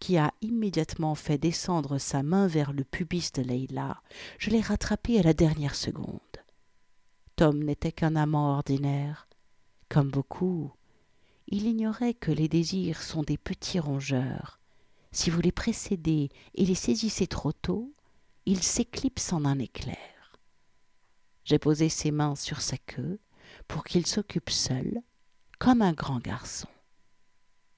qui 0.00 0.18
a 0.18 0.32
immédiatement 0.40 1.14
fait 1.14 1.38
descendre 1.38 1.98
sa 1.98 2.22
main 2.22 2.46
vers 2.46 2.72
le 2.72 2.84
pubis 2.84 3.32
de 3.32 3.42
Leila. 3.42 4.02
Je 4.38 4.50
l'ai 4.50 4.60
rattrapé 4.60 5.18
à 5.18 5.22
la 5.22 5.34
dernière 5.34 5.74
seconde. 5.74 6.20
Tom 7.36 7.62
n'était 7.62 7.92
qu'un 7.92 8.16
amant 8.16 8.54
ordinaire. 8.54 9.28
Comme 9.88 10.10
beaucoup, 10.10 10.72
il 11.48 11.66
ignorait 11.66 12.14
que 12.14 12.32
les 12.32 12.48
désirs 12.48 13.02
sont 13.02 13.22
des 13.22 13.38
petits 13.38 13.80
rongeurs. 13.80 14.60
Si 15.12 15.30
vous 15.30 15.40
les 15.40 15.52
précédez 15.52 16.30
et 16.54 16.64
les 16.64 16.74
saisissez 16.74 17.26
trop 17.26 17.52
tôt, 17.52 17.92
ils 18.46 18.62
s'éclipsent 18.62 19.32
en 19.32 19.44
un 19.44 19.58
éclair. 19.58 20.38
J'ai 21.44 21.58
posé 21.58 21.88
ses 21.88 22.10
mains 22.10 22.36
sur 22.36 22.60
sa 22.60 22.76
queue 22.78 23.18
pour 23.68 23.84
qu'il 23.84 24.06
s'occupe 24.06 24.50
seul, 24.50 25.02
comme 25.58 25.82
un 25.82 25.92
grand 25.92 26.18
garçon. 26.18 26.68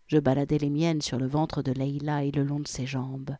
Je 0.06 0.18
baladai 0.18 0.58
les 0.58 0.70
miennes 0.70 1.02
sur 1.02 1.18
le 1.18 1.26
ventre 1.26 1.62
de 1.62 1.72
Leïla 1.72 2.24
et 2.24 2.30
le 2.30 2.44
long 2.44 2.60
de 2.60 2.68
ses 2.68 2.86
jambes. 2.86 3.36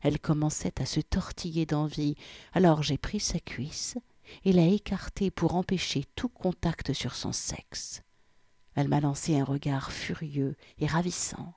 Elle 0.00 0.18
commençait 0.18 0.80
à 0.80 0.86
se 0.86 1.00
tortiller 1.00 1.64
d'envie, 1.64 2.16
alors 2.52 2.82
j'ai 2.82 2.98
pris 2.98 3.20
sa 3.20 3.38
cuisse 3.38 3.96
et 4.44 4.52
l'ai 4.52 4.74
écartée 4.74 5.30
pour 5.30 5.54
empêcher 5.54 6.04
tout 6.16 6.28
contact 6.28 6.92
sur 6.92 7.14
son 7.14 7.32
sexe. 7.32 8.02
Elle 8.74 8.88
m'a 8.88 9.00
lancé 9.00 9.38
un 9.38 9.44
regard 9.44 9.92
furieux 9.92 10.56
et 10.78 10.86
ravissant. 10.86 11.54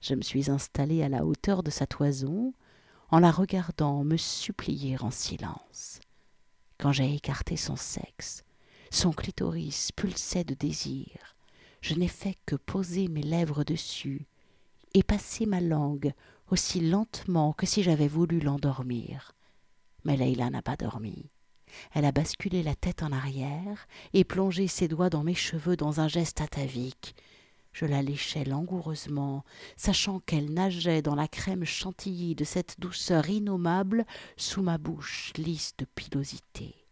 Je 0.00 0.14
me 0.14 0.22
suis 0.22 0.50
installé 0.50 1.02
à 1.02 1.08
la 1.08 1.24
hauteur 1.24 1.62
de 1.62 1.70
sa 1.70 1.86
toison, 1.86 2.54
en 3.10 3.20
la 3.20 3.30
regardant 3.30 4.04
me 4.04 4.16
supplier 4.16 4.96
en 5.00 5.10
silence. 5.10 6.00
Quand 6.78 6.92
j'ai 6.92 7.14
écarté 7.14 7.56
son 7.56 7.76
sexe, 7.76 8.44
son 8.90 9.12
clitoris 9.12 9.92
pulsait 9.92 10.44
de 10.44 10.54
désir. 10.54 11.36
Je 11.88 11.94
n'ai 11.94 12.06
fait 12.06 12.36
que 12.44 12.54
poser 12.54 13.08
mes 13.08 13.22
lèvres 13.22 13.64
dessus 13.64 14.26
et 14.92 15.02
passer 15.02 15.46
ma 15.46 15.62
langue 15.62 16.12
aussi 16.50 16.80
lentement 16.80 17.54
que 17.54 17.64
si 17.64 17.82
j'avais 17.82 18.08
voulu 18.08 18.40
l'endormir. 18.40 19.32
Mais 20.04 20.18
Leïla 20.18 20.50
n'a 20.50 20.60
pas 20.60 20.76
dormi. 20.76 21.30
Elle 21.94 22.04
a 22.04 22.12
basculé 22.12 22.62
la 22.62 22.74
tête 22.74 23.02
en 23.02 23.10
arrière 23.10 23.88
et 24.12 24.24
plongé 24.24 24.68
ses 24.68 24.86
doigts 24.86 25.08
dans 25.08 25.24
mes 25.24 25.34
cheveux 25.34 25.76
dans 25.76 25.98
un 25.98 26.08
geste 26.08 26.42
atavique. 26.42 27.14
Je 27.72 27.86
la 27.86 28.02
léchais 28.02 28.44
langoureusement, 28.44 29.42
sachant 29.78 30.20
qu'elle 30.20 30.52
nageait 30.52 31.00
dans 31.00 31.14
la 31.14 31.26
crème 31.26 31.64
chantilly 31.64 32.34
de 32.34 32.44
cette 32.44 32.78
douceur 32.78 33.30
innommable 33.30 34.04
sous 34.36 34.60
ma 34.60 34.76
bouche 34.76 35.32
lisse 35.38 35.72
de 35.78 35.86
pilosité. 35.86 36.86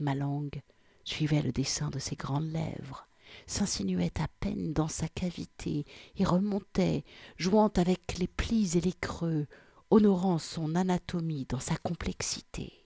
Ma 0.00 0.14
langue 0.14 0.62
suivait 1.04 1.42
le 1.42 1.52
dessin 1.52 1.90
de 1.90 1.98
ses 1.98 2.16
grandes 2.16 2.50
lèvres, 2.50 3.07
s'insinuait 3.46 4.20
à 4.20 4.28
peine 4.40 4.72
dans 4.72 4.88
sa 4.88 5.08
cavité 5.08 5.84
et 6.16 6.24
remontait, 6.24 7.04
jouant 7.36 7.72
avec 7.76 8.18
les 8.18 8.28
plis 8.28 8.76
et 8.76 8.80
les 8.80 8.92
creux, 8.92 9.46
honorant 9.90 10.38
son 10.38 10.74
anatomie 10.74 11.46
dans 11.46 11.60
sa 11.60 11.76
complexité 11.76 12.78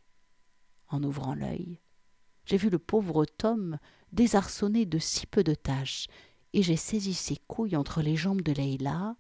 en 0.93 1.03
ouvrant 1.03 1.35
l'œil. 1.35 1.81
J'ai 2.45 2.57
vu 2.57 2.71
le 2.71 2.79
pauvre 2.79 3.25
Tom 3.25 3.79
désarçonné 4.13 4.85
de 4.85 4.99
si 4.99 5.27
peu 5.27 5.43
de 5.43 5.55
tâches, 5.55 6.07
et 6.53 6.63
j'ai 6.63 6.77
saisi 6.77 7.15
ses 7.15 7.37
couilles 7.49 7.77
entre 7.77 8.03
les 8.03 8.17
jambes 8.17 8.43
de 8.43 8.53
Leïla 8.53 9.17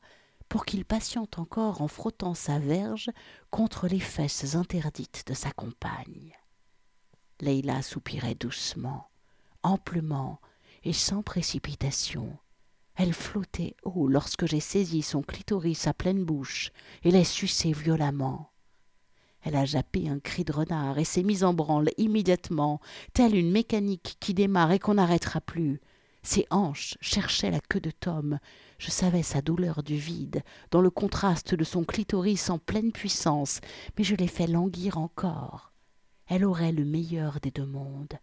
pour 0.49 0.67
qu'il 0.67 0.85
patiente 0.85 1.39
encore 1.39 1.81
en 1.81 1.89
frottant 1.89 2.35
sa 2.35 2.59
verge 2.59 3.11
contre 3.51 3.89
les 3.89 4.01
fesses 4.01 4.55
interdites 4.55 5.27
de 5.27 5.33
sa 5.33 5.51
compagne. 5.51 6.37
Leïla 7.41 7.81
soupirait 7.81 8.35
doucement, 8.35 9.09
amplement 9.63 10.41
et 10.85 10.93
sans 10.93 11.23
précipitation. 11.23 12.39
Elle 12.95 13.15
flottait 13.15 13.75
haut 13.85 14.09
lorsque 14.09 14.47
j'ai 14.47 14.61
saisi 14.61 15.03
son 15.03 15.23
clitoris 15.23 15.87
à 15.87 15.95
pleine 15.95 16.25
bouche 16.25 16.71
et 17.03 17.11
l'ai 17.11 17.25
sucé 17.25 17.73
violemment. 17.73 18.51
Elle 19.43 19.57
a 19.57 19.65
jappé 19.65 20.09
un 20.09 20.21
cri 20.21 20.45
de 20.45 20.53
renard 20.53 20.99
et 20.99 21.05
s'est 21.05 21.23
mise 21.23 21.43
en 21.43 21.53
branle 21.53 21.91
immédiatement, 21.97 22.81
telle 23.13 23.35
une 23.35 23.51
mécanique 23.51 24.17
qui 24.21 24.35
démarre 24.35 24.73
et 24.73 24.79
qu'on 24.79 24.95
n'arrêtera 24.95 25.41
plus. 25.41 25.81
Ses 26.23 26.47
hanches 26.51 26.97
cherchaient 27.01 27.51
la 27.51 27.61
queue 27.61 27.81
de 27.81 27.91
Tom. 27.91 28.39
Je 28.79 28.91
savais 28.91 29.25
sa 29.25 29.43
douleur 29.43 29.83
du 29.83 29.97
vide, 29.97 30.43
dans 30.71 30.81
le 30.81 30.91
contraste 30.91 31.55
de 31.55 31.65
son 31.65 31.83
clitoris 31.83 32.51
en 32.51 32.59
pleine 32.59 32.93
puissance, 32.93 33.61
mais 33.99 34.05
je 34.05 34.15
l'ai 34.15 34.29
fait 34.29 34.47
languir 34.47 34.99
encore. 34.99 35.73
Elle 36.29 36.45
aurait 36.45 36.73
le 36.73 36.85
meilleur 36.85 37.41
des 37.41 37.51
deux 37.51 37.67
mondes. 37.67 38.15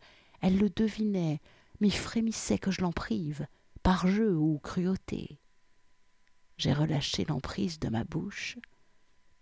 Elle 0.41 0.58
le 0.58 0.69
devinait, 0.69 1.41
mais 1.80 1.89
frémissait 1.89 2.60
que 2.60 2.72
je 2.72 2.82
l'en 2.82 2.92
prive, 2.92 3.48
par 3.84 4.08
jeu 4.08 4.36
ou 4.36 4.60
cruauté. 4.60 5.39
J'ai 6.58 6.74
relâché 6.74 7.26
l'emprise 7.26 7.80
de 7.80 7.89
ma 7.89 8.04
bouche, 8.04 8.58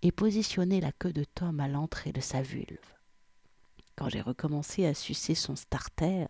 et 0.01 0.11
positionné 0.11 0.79
la 0.79 0.91
queue 0.91 1.13
de 1.13 1.23
Tom 1.23 1.59
à 1.59 1.67
l'entrée 1.67 2.11
de 2.11 2.21
sa 2.21 2.41
vulve. 2.41 2.93
Quand 3.95 4.09
j'ai 4.09 4.21
recommencé 4.21 4.85
à 4.85 4.93
sucer 4.93 5.33
son 5.33 5.55
starter, 5.55 6.27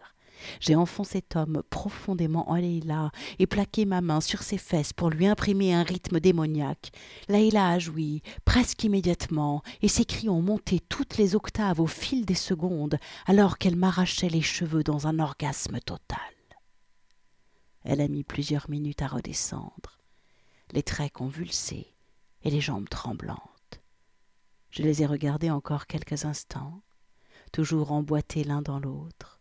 j'ai 0.60 0.76
enfoncé 0.76 1.22
Tom 1.22 1.64
profondément 1.70 2.50
en 2.50 2.56
Leïla 2.56 3.12
et 3.40 3.48
plaqué 3.48 3.86
ma 3.86 4.02
main 4.02 4.22
sur 4.22 4.44
ses 4.44 4.58
fesses 4.58 4.94
pour 4.94 5.10
lui 5.10 5.28
imprimer 5.28 5.74
un 5.74 5.84
rythme 5.84 6.20
démoniaque. 6.20 6.92
Leïla 7.30 7.70
a 7.70 7.80
joui 7.80 8.22
presque 8.46 8.84
immédiatement 8.84 9.64
et 9.82 9.88
ses 9.88 10.06
cris 10.06 10.30
ont 10.30 10.42
monté 10.42 10.80
toutes 10.80 11.18
les 11.18 11.36
octaves 11.36 11.80
au 11.80 11.88
fil 11.88 12.26
des 12.26 12.36
secondes 12.36 12.98
alors 13.26 13.58
qu'elle 13.58 13.76
m'arrachait 13.76 14.30
les 14.30 14.42
cheveux 14.42 14.84
dans 14.84 15.08
un 15.08 15.20
orgasme 15.20 15.80
total. 15.80 16.20
Elle 17.84 18.02
a 18.02 18.08
mis 18.08 18.24
plusieurs 18.24 18.70
minutes 18.70 19.02
à 19.02 19.08
redescendre, 19.08 20.00
les 20.74 20.84
traits 20.84 21.14
convulsés 21.14 21.96
et 22.44 22.52
les 22.52 22.60
jambes 22.62 22.90
tremblantes. 22.90 23.82
Je 24.70 24.84
les 24.84 25.04
ai 25.04 25.06
regardés 25.06 25.50
encore 25.50 25.88
quelques 25.88 26.26
instants, 26.26 26.82
toujours 27.52 27.94
emboîtés 27.94 28.44
l'un 28.44 28.62
dans 28.62 28.80
l'autre, 28.80 29.37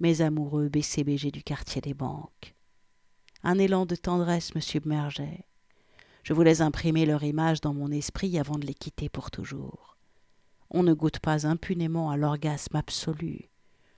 mes 0.00 0.20
amoureux 0.20 0.68
BCBG 0.68 1.30
du 1.30 1.42
quartier 1.42 1.80
des 1.80 1.94
banques. 1.94 2.54
Un 3.42 3.58
élan 3.58 3.86
de 3.86 3.96
tendresse 3.96 4.54
me 4.54 4.60
submergeait. 4.60 5.44
Je 6.22 6.32
voulais 6.32 6.60
imprimer 6.60 7.06
leur 7.06 7.24
image 7.24 7.60
dans 7.60 7.74
mon 7.74 7.90
esprit 7.90 8.38
avant 8.38 8.58
de 8.58 8.66
les 8.66 8.74
quitter 8.74 9.08
pour 9.08 9.30
toujours. 9.30 9.96
On 10.70 10.82
ne 10.82 10.92
goûte 10.92 11.20
pas 11.20 11.46
impunément 11.46 12.10
à 12.10 12.16
l'orgasme 12.16 12.76
absolu, 12.76 13.48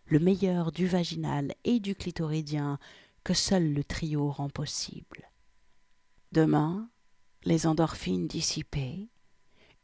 le 0.07 0.19
meilleur 0.19 0.73
du 0.73 0.87
vaginal 0.87 1.53
et 1.65 1.81
du 1.81 1.95
clitoridien 1.95 2.79
que 3.25 3.35
seul 3.35 3.73
le 3.73 3.85
trio 3.85 4.31
rend 4.31 4.49
possible. 4.49 5.31
Demain, 6.33 6.89
les 7.45 7.67
endorphines 7.67 8.29
dissipées, 8.29 9.09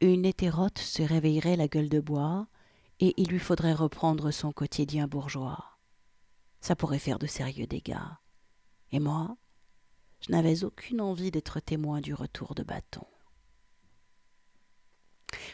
une 0.01 0.25
hétérote 0.25 0.79
se 0.79 1.03
réveillerait 1.03 1.57
la 1.57 1.69
gueule 1.69 1.89
de 1.89 2.01
bois 2.01 2.47
et 3.01 3.15
il 3.17 3.29
lui 3.29 3.39
faudrait 3.39 3.75
reprendre 3.75 4.31
son 4.31 4.53
quotidien 4.53 5.07
bourgeois. 5.09 5.76
Ça 6.67 6.75
pourrait 6.75 6.99
faire 6.99 7.21
de 7.21 7.29
sérieux 7.29 7.69
dégâts. 7.69 7.95
Et 8.91 8.99
moi, 8.99 9.37
je 10.19 10.33
n'avais 10.33 10.65
aucune 10.65 11.01
envie 11.01 11.31
d'être 11.31 11.61
témoin 11.61 12.01
du 12.01 12.13
retour 12.13 12.57
de 12.57 12.65
bâton. 12.65 13.07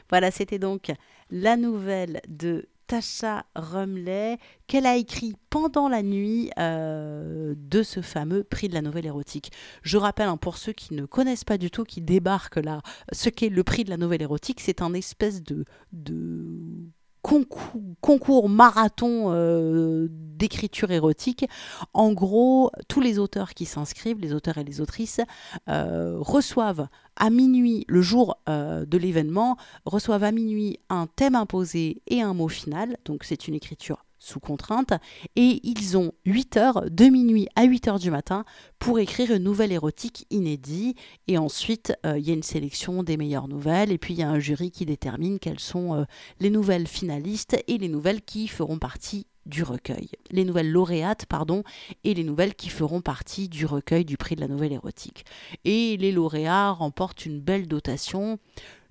Voilà, 0.08 0.30
c'était 0.30 0.58
donc 0.58 0.90
la 1.28 1.58
nouvelle 1.58 2.22
de 2.28 2.66
Tasha 2.86 3.44
Rumley 3.54 4.38
qu'elle 4.66 4.86
a 4.86 4.96
écrit 4.96 5.34
pendant 5.50 5.90
la 5.90 6.02
nuit 6.02 6.50
euh, 6.58 7.54
de 7.58 7.82
ce 7.82 8.00
fameux 8.00 8.42
prix 8.42 8.70
de 8.70 8.74
la 8.74 8.80
nouvelle 8.80 9.04
érotique. 9.04 9.52
Je 9.82 9.98
rappelle, 9.98 10.28
hein, 10.28 10.38
pour 10.38 10.56
ceux 10.56 10.72
qui 10.72 10.94
ne 10.94 11.04
connaissent 11.04 11.44
pas 11.44 11.58
du 11.58 11.70
tout, 11.70 11.84
qui 11.84 12.00
débarquent 12.00 12.56
là, 12.56 12.80
ce 13.12 13.28
qu'est 13.28 13.50
le 13.50 13.64
prix 13.64 13.84
de 13.84 13.90
la 13.90 13.98
nouvelle 13.98 14.22
érotique, 14.22 14.60
c'est 14.60 14.80
un 14.80 14.94
espèce 14.94 15.42
de, 15.42 15.66
de 15.92 16.90
concours, 17.22 18.48
marathon 18.48 19.32
euh, 19.32 20.08
d'écriture 20.10 20.90
érotique. 20.90 21.46
En 21.94 22.12
gros, 22.12 22.70
tous 22.88 23.00
les 23.00 23.18
auteurs 23.18 23.54
qui 23.54 23.64
s'inscrivent, 23.64 24.18
les 24.18 24.34
auteurs 24.34 24.58
et 24.58 24.64
les 24.64 24.80
autrices, 24.80 25.20
euh, 25.68 26.16
reçoivent 26.18 26.88
à 27.16 27.30
minuit, 27.30 27.84
le 27.88 28.02
jour 28.02 28.38
euh, 28.48 28.84
de 28.84 28.98
l'événement, 28.98 29.56
reçoivent 29.84 30.24
à 30.24 30.32
minuit 30.32 30.80
un 30.88 31.06
thème 31.06 31.36
imposé 31.36 32.02
et 32.08 32.22
un 32.22 32.34
mot 32.34 32.48
final. 32.48 32.96
Donc 33.04 33.24
c'est 33.24 33.46
une 33.46 33.54
écriture 33.54 34.04
sous 34.22 34.40
contrainte, 34.40 34.92
et 35.36 35.60
ils 35.64 35.96
ont 35.96 36.12
8 36.24 36.56
heures, 36.56 36.90
de 36.90 37.06
minuit 37.06 37.48
à 37.56 37.64
8 37.64 37.88
heures 37.88 37.98
du 37.98 38.10
matin, 38.10 38.44
pour 38.78 38.98
écrire 38.98 39.32
une 39.32 39.42
nouvelle 39.42 39.72
érotique 39.72 40.26
inédite, 40.30 40.96
et 41.26 41.38
ensuite 41.38 41.92
euh, 42.06 42.18
il 42.18 42.26
y 42.26 42.30
a 42.30 42.34
une 42.34 42.42
sélection 42.42 43.02
des 43.02 43.16
meilleures 43.16 43.48
nouvelles, 43.48 43.90
et 43.90 43.98
puis 43.98 44.14
il 44.14 44.20
y 44.20 44.22
a 44.22 44.30
un 44.30 44.38
jury 44.38 44.70
qui 44.70 44.86
détermine 44.86 45.38
quelles 45.38 45.60
sont 45.60 45.94
euh, 45.94 46.04
les 46.38 46.50
nouvelles 46.50 46.86
finalistes 46.86 47.56
et 47.66 47.78
les 47.78 47.88
nouvelles 47.88 48.22
qui 48.22 48.46
feront 48.46 48.78
partie 48.78 49.26
du 49.46 49.64
recueil. 49.64 50.10
Les 50.30 50.44
nouvelles 50.44 50.70
lauréates, 50.70 51.26
pardon, 51.26 51.64
et 52.04 52.14
les 52.14 52.24
nouvelles 52.24 52.54
qui 52.54 52.68
feront 52.68 53.00
partie 53.00 53.48
du 53.48 53.66
recueil 53.66 54.04
du 54.04 54.16
prix 54.16 54.36
de 54.36 54.40
la 54.40 54.48
nouvelle 54.48 54.72
érotique. 54.72 55.24
Et 55.64 55.96
les 55.96 56.12
lauréats 56.12 56.70
remportent 56.70 57.26
une 57.26 57.40
belle 57.40 57.66
dotation. 57.66 58.38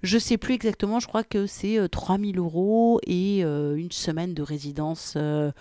Je 0.03 0.17
sais 0.17 0.37
plus 0.37 0.55
exactement, 0.55 0.99
je 0.99 1.05
crois 1.05 1.23
que 1.23 1.45
c'est 1.45 1.87
3000 1.89 2.37
euh, 2.37 2.41
euros 2.41 2.99
et 3.05 3.41
euh, 3.43 3.75
une 3.75 3.91
semaine 3.91 4.33
de 4.33 4.41
résidence 4.41 5.13
euh, 5.15 5.51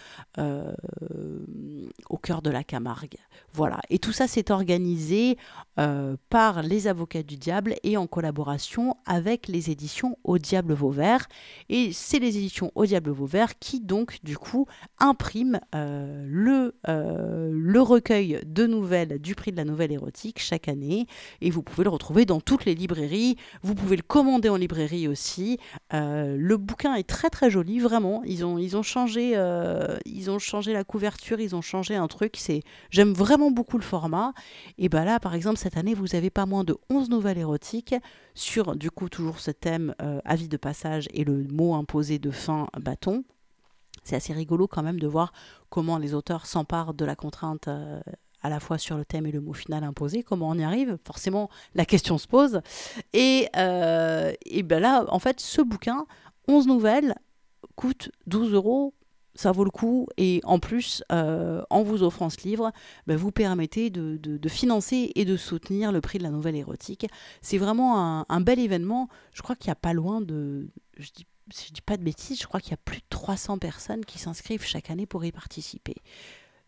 au 2.08 2.16
cœur 2.16 2.40
de 2.40 2.48
la 2.48 2.64
Camargue. 2.64 3.16
Voilà. 3.52 3.80
Et 3.90 3.98
tout 3.98 4.12
ça 4.12 4.26
s'est 4.26 4.50
organisé 4.50 5.36
par 6.28 6.62
les 6.62 6.88
avocats 6.88 7.22
du 7.22 7.36
diable 7.36 7.74
et 7.84 7.96
en 7.96 8.06
collaboration 8.06 8.96
avec 9.06 9.48
les 9.48 9.70
éditions 9.70 10.18
Au 10.24 10.36
Diable 10.36 10.74
Vauvert. 10.74 11.26
Et 11.70 11.92
c'est 11.94 12.18
les 12.18 12.36
éditions 12.36 12.70
Au 12.74 12.84
Diable 12.84 13.10
Vauvert 13.10 13.58
qui 13.58 13.80
donc 13.80 14.18
du 14.22 14.36
coup 14.36 14.66
impriment 14.98 15.58
le, 15.72 16.74
le 16.86 17.80
recueil 17.80 18.40
de 18.44 18.66
nouvelles 18.66 19.18
du 19.20 19.34
prix 19.34 19.52
de 19.52 19.56
la 19.56 19.64
nouvelle 19.64 19.90
érotique 19.90 20.38
chaque 20.38 20.68
année. 20.68 21.06
Et 21.40 21.50
vous 21.50 21.62
pouvez 21.62 21.84
le 21.84 21.90
retrouver 21.90 22.26
dans 22.26 22.42
toutes 22.42 22.66
les 22.66 22.74
librairies. 22.74 23.36
Vous 23.62 23.74
pouvez 23.74 23.96
le 23.96 24.02
commander 24.02 24.29
en 24.34 24.56
librairie 24.56 25.08
aussi. 25.08 25.58
Euh, 25.92 26.36
le 26.38 26.56
bouquin 26.56 26.94
est 26.94 27.08
très 27.08 27.30
très 27.30 27.50
joli, 27.50 27.78
vraiment. 27.78 28.22
Ils 28.24 28.44
ont, 28.44 28.58
ils 28.58 28.76
ont, 28.76 28.82
changé, 28.82 29.32
euh, 29.34 29.96
ils 30.04 30.30
ont 30.30 30.38
changé 30.38 30.72
la 30.72 30.84
couverture, 30.84 31.40
ils 31.40 31.54
ont 31.54 31.62
changé 31.62 31.96
un 31.96 32.08
truc. 32.08 32.36
C'est, 32.36 32.62
J'aime 32.90 33.12
vraiment 33.12 33.50
beaucoup 33.50 33.76
le 33.76 33.84
format. 33.84 34.32
Et 34.78 34.88
bien 34.88 35.04
là, 35.04 35.20
par 35.20 35.34
exemple, 35.34 35.58
cette 35.58 35.76
année, 35.76 35.94
vous 35.94 36.14
avez 36.14 36.30
pas 36.30 36.46
moins 36.46 36.64
de 36.64 36.76
11 36.90 37.10
nouvelles 37.10 37.38
érotiques 37.38 37.94
sur, 38.34 38.76
du 38.76 38.90
coup, 38.90 39.08
toujours 39.08 39.40
ce 39.40 39.50
thème 39.50 39.94
euh, 40.02 40.20
avis 40.24 40.48
de 40.48 40.56
passage 40.56 41.08
et 41.12 41.24
le 41.24 41.44
mot 41.44 41.74
imposé 41.74 42.18
de 42.18 42.30
fin 42.30 42.68
bâton. 42.78 43.24
C'est 44.02 44.16
assez 44.16 44.32
rigolo 44.32 44.66
quand 44.66 44.82
même 44.82 45.00
de 45.00 45.06
voir 45.06 45.32
comment 45.68 45.98
les 45.98 46.14
auteurs 46.14 46.46
s'emparent 46.46 46.94
de 46.94 47.04
la 47.04 47.16
contrainte 47.16 47.68
à 48.42 48.48
la 48.48 48.60
fois 48.60 48.78
sur 48.78 48.96
le 48.96 49.04
thème 49.04 49.26
et 49.26 49.32
le 49.32 49.40
mot 49.40 49.52
final 49.52 49.84
imposé. 49.84 50.22
Comment 50.22 50.48
on 50.48 50.58
y 50.58 50.64
arrive 50.64 50.98
Forcément, 51.04 51.50
la 51.74 51.84
question 51.84 52.18
se 52.18 52.26
pose. 52.26 52.60
Et, 53.12 53.48
euh, 53.56 54.32
et 54.46 54.62
ben 54.62 54.80
là, 54.80 55.04
en 55.08 55.18
fait, 55.18 55.40
ce 55.40 55.62
bouquin, 55.62 56.06
11 56.48 56.66
nouvelles, 56.66 57.14
coûte 57.76 58.10
12 58.26 58.52
euros. 58.52 58.94
Ça 59.36 59.52
vaut 59.52 59.64
le 59.64 59.70
coup 59.70 60.08
et 60.16 60.40
en 60.42 60.58
plus, 60.58 61.04
euh, 61.12 61.62
en 61.70 61.82
vous 61.84 62.02
offrant 62.02 62.30
ce 62.30 62.38
livre, 62.42 62.72
ben 63.06 63.16
vous 63.16 63.30
permettez 63.30 63.88
de, 63.88 64.18
de, 64.18 64.48
financer 64.48 65.12
et 65.14 65.24
de 65.24 65.36
soutenir 65.36 65.92
le 65.92 66.00
prix 66.00 66.18
de 66.18 66.24
la 66.24 66.30
nouvelle 66.30 66.56
érotique. 66.56 67.06
C'est 67.40 67.56
vraiment 67.56 68.26
un, 68.28 68.40
bel 68.40 68.58
événement. 68.58 69.08
Je 69.32 69.40
crois 69.40 69.54
qu'il 69.54 69.68
n'y 69.68 69.72
a 69.72 69.76
pas 69.76 69.92
loin 69.92 70.20
de, 70.20 70.68
je 70.98 71.10
dis, 71.14 71.26
si 71.52 71.68
je 71.68 71.72
dis 71.72 71.80
pas 71.80 71.96
de 71.96 72.02
bêtises, 72.02 72.40
je 72.40 72.46
crois 72.46 72.60
qu'il 72.60 72.72
y 72.72 72.74
a 72.74 72.82
plus 72.84 72.98
de 72.98 73.06
300 73.08 73.58
personnes 73.58 74.04
qui 74.04 74.18
s'inscrivent 74.18 74.64
chaque 74.64 74.90
année 74.90 75.06
pour 75.06 75.24
y 75.24 75.30
participer. 75.30 75.94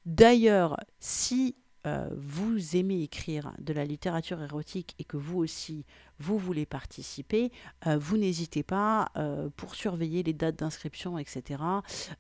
D'ailleurs, 0.07 0.79
si 1.01 1.57
euh, 1.87 2.09
vous 2.17 2.77
aimez 2.77 3.03
écrire 3.03 3.53
de 3.59 3.73
la 3.73 3.85
littérature 3.85 4.41
érotique 4.41 4.95
et 4.99 5.05
que 5.05 5.17
vous 5.17 5.39
aussi, 5.39 5.85
vous 6.21 6.39
voulez 6.39 6.65
participer, 6.65 7.51
euh, 7.87 7.99
vous 7.99 8.17
n'hésitez 8.17 8.63
pas 8.63 9.11
euh, 9.17 9.49
pour 9.57 9.75
surveiller 9.75 10.23
les 10.23 10.33
dates 10.33 10.57
d'inscription, 10.57 11.19
etc. 11.19 11.61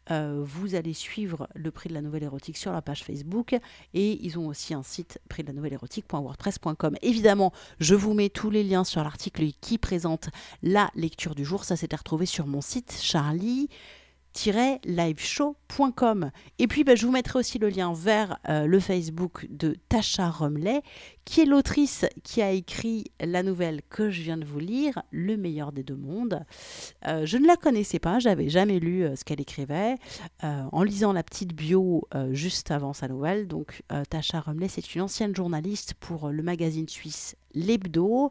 vous 0.09 0.75
allez 0.75 0.94
suivre 0.94 1.48
le 1.55 1.70
prix 1.70 1.88
de 1.88 1.94
la 1.94 2.03
nouvelle 2.03 2.25
érotique 2.25 2.57
sur 2.57 2.72
la 2.72 2.83
page 2.83 3.05
Facebook 3.05 3.57
et 3.94 4.25
ils 4.25 4.38
ont 4.38 4.48
aussi 4.48 4.75
un 4.75 4.83
site 4.83 5.20
prix 5.29 5.42
de 5.42 5.48
la 5.48 5.55
nouvelle 5.55 5.75
érotique.wordpress.com. 5.75 6.96
Évidemment, 7.03 7.53
je 7.79 7.94
vous 7.94 8.14
mets 8.14 8.31
tous 8.31 8.51
les 8.51 8.64
liens 8.64 8.85
sur 8.85 9.03
l'article 9.03 9.44
qui 9.61 9.79
présente 9.79 10.29
la 10.62 10.90
lecture 10.94 11.35
du 11.35 11.44
jour. 11.44 11.64
Ça 11.64 11.77
s'est 11.77 11.88
retrouvé 11.92 12.27
sur 12.27 12.46
mon 12.46 12.61
site 12.61 12.98
Charlie 13.01 13.68
liveshow.com. 14.84 16.30
Et 16.58 16.66
puis, 16.66 16.84
je 16.94 17.06
vous 17.06 17.12
mettrai 17.12 17.38
aussi 17.38 17.58
le 17.58 17.68
lien 17.68 17.92
vers 17.92 18.38
le 18.48 18.80
Facebook 18.80 19.46
de 19.50 19.76
Tasha 19.88 20.30
Rumley, 20.30 20.82
qui 21.24 21.40
est 21.42 21.44
l'autrice 21.44 22.04
qui 22.24 22.42
a 22.42 22.50
écrit 22.50 23.04
la 23.20 23.42
nouvelle 23.42 23.80
que 23.88 24.10
je 24.10 24.22
viens 24.22 24.36
de 24.36 24.44
vous 24.44 24.58
lire, 24.58 25.02
Le 25.10 25.36
meilleur 25.36 25.72
des 25.72 25.82
deux 25.82 25.96
mondes. 25.96 26.44
Je 27.04 27.36
ne 27.36 27.46
la 27.46 27.56
connaissais 27.56 27.98
pas, 27.98 28.18
j'avais 28.18 28.48
jamais 28.48 28.80
lu 28.80 29.06
ce 29.16 29.24
qu'elle 29.24 29.40
écrivait. 29.40 29.96
en 30.42 30.82
lisant 30.82 31.12
la 31.12 31.22
petite 31.22 31.54
bio 31.54 32.08
juste 32.30 32.70
avant 32.70 32.92
sa 32.92 33.08
nouvelle, 33.08 33.48
donc 33.48 33.82
Tasha 34.10 34.40
Rumley, 34.40 34.68
c'est 34.68 34.94
une 34.94 35.02
ancienne 35.02 35.34
journaliste 35.34 35.94
pour 35.94 36.30
le 36.30 36.42
magazine 36.42 36.88
suisse 36.88 37.36
L'Hebdo. 37.54 38.30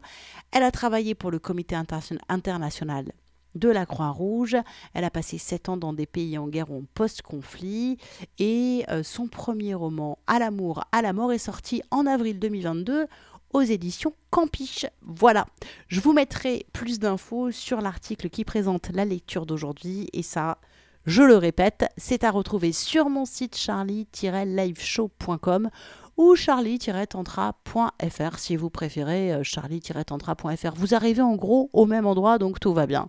Elle 0.50 0.64
a 0.64 0.72
travaillé 0.72 1.14
pour 1.14 1.30
le 1.30 1.38
comité 1.38 1.76
international 1.76 3.12
de 3.54 3.68
la 3.68 3.86
Croix-Rouge. 3.86 4.56
Elle 4.94 5.04
a 5.04 5.10
passé 5.10 5.38
sept 5.38 5.68
ans 5.68 5.76
dans 5.76 5.92
des 5.92 6.06
pays 6.06 6.38
en 6.38 6.48
guerre 6.48 6.70
ou 6.70 6.84
post-conflit. 6.94 7.98
Et 8.38 8.84
euh, 8.88 9.02
son 9.02 9.28
premier 9.28 9.74
roman, 9.74 10.18
À 10.26 10.38
l'amour, 10.38 10.84
à 10.92 11.02
la 11.02 11.12
mort, 11.12 11.32
est 11.32 11.38
sorti 11.38 11.82
en 11.90 12.06
avril 12.06 12.38
2022 12.38 13.06
aux 13.52 13.62
éditions 13.62 14.14
Campiche. 14.30 14.86
Voilà, 15.02 15.46
je 15.88 16.00
vous 16.00 16.12
mettrai 16.12 16.66
plus 16.72 16.98
d'infos 16.98 17.50
sur 17.50 17.80
l'article 17.80 18.30
qui 18.30 18.44
présente 18.44 18.90
la 18.94 19.04
lecture 19.04 19.46
d'aujourd'hui. 19.46 20.08
Et 20.12 20.22
ça, 20.22 20.58
je 21.04 21.22
le 21.22 21.36
répète, 21.36 21.86
c'est 21.96 22.22
à 22.24 22.30
retrouver 22.30 22.72
sur 22.72 23.10
mon 23.10 23.24
site 23.24 23.56
charlie-liveshow.com 23.56 25.70
ou 26.16 26.36
charlie-tantra.fr 26.36 28.38
si 28.38 28.56
vous 28.56 28.70
préférez 28.70 29.32
euh, 29.32 29.42
charlie-tantra.fr. 29.42 30.74
Vous 30.76 30.94
arrivez 30.94 31.22
en 31.22 31.34
gros 31.36 31.70
au 31.72 31.86
même 31.86 32.06
endroit, 32.06 32.38
donc 32.38 32.60
tout 32.60 32.74
va 32.74 32.86
bien. 32.86 33.08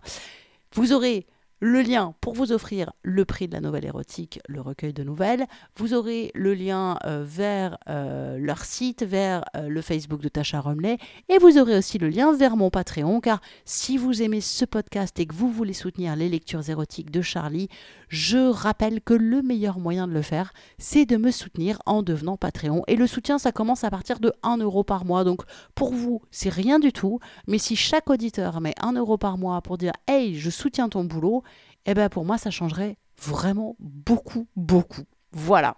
Vous 0.74 0.94
aurez 0.94 1.28
le 1.60 1.82
lien 1.82 2.14
pour 2.20 2.34
vous 2.34 2.52
offrir 2.52 2.92
le 3.04 3.24
prix 3.24 3.48
de 3.48 3.54
la 3.54 3.62
nouvelle 3.62 3.86
érotique, 3.86 4.40
le 4.50 4.60
recueil 4.60 4.92
de 4.92 5.04
nouvelles. 5.04 5.46
Vous 5.78 5.94
aurez 5.94 6.32
le 6.36 6.54
lien 6.54 6.98
euh, 7.06 7.24
vers 7.26 7.78
euh, 7.90 8.38
leur 8.38 8.66
site, 8.66 9.04
vers 9.04 9.46
euh, 9.56 9.70
le 9.70 9.82
Facebook 9.82 10.22
de 10.22 10.28
Tasha 10.28 10.60
Rumley. 10.60 10.98
Et 11.30 11.38
vous 11.38 11.58
aurez 11.58 11.78
aussi 11.78 11.98
le 11.98 12.10
lien 12.10 12.36
vers 12.36 12.58
mon 12.58 12.70
Patreon, 12.70 13.22
car 13.22 13.40
si 13.64 13.98
vous 13.98 14.22
aimez 14.22 14.42
ce 14.42 14.66
podcast 14.66 15.18
et 15.20 15.26
que 15.26 15.34
vous 15.34 15.50
voulez 15.50 15.74
soutenir 15.74 16.16
les 16.16 16.28
lectures 16.28 16.70
érotiques 16.70 17.12
de 17.12 17.22
Charlie, 17.22 17.70
je 18.10 18.38
rappelle 18.38 19.02
que 19.02 19.14
le 19.14 19.42
meilleur 19.42 19.80
moyen 19.80 20.08
de 20.08 20.14
le 20.14 20.22
faire, 20.22 20.54
c'est 20.78 21.06
de 21.06 21.18
me 21.18 21.32
soutenir 21.32 21.80
en 21.86 22.04
devenant 22.04 22.38
Patreon. 22.38 22.84
Et 22.88 22.96
le 22.96 23.08
soutien, 23.08 23.40
ça 23.40 23.52
commence 23.52 23.84
à 23.84 23.90
partir 23.90 24.20
de 24.20 24.34
1 24.44 24.58
euro 24.58 24.84
par 24.84 25.06
mois. 25.06 25.24
Donc 25.24 25.42
pour 25.76 25.94
vous, 25.94 26.22
c'est 26.30 26.50
rien 26.50 26.78
du 26.78 26.92
tout. 26.92 27.20
Mais 27.48 27.58
si 27.58 27.76
chaque 27.76 28.10
auditeur 28.10 28.62
met 28.62 28.76
1 28.82 28.94
euro 28.94 29.18
par 29.18 29.38
mois 29.38 29.62
pour 29.62 29.78
dire 29.78 29.94
Hey, 30.08 30.36
je 30.36 30.50
soutiens 30.50 30.90
ton 30.90 31.06
boulot, 31.06 31.44
eh 31.86 31.94
bien 31.94 32.10
pour 32.10 32.26
moi, 32.26 32.38
ça 32.38 32.52
changerait 32.52 32.98
vraiment 33.22 33.76
beaucoup, 33.80 34.48
beaucoup. 34.56 35.04
Voilà. 35.32 35.78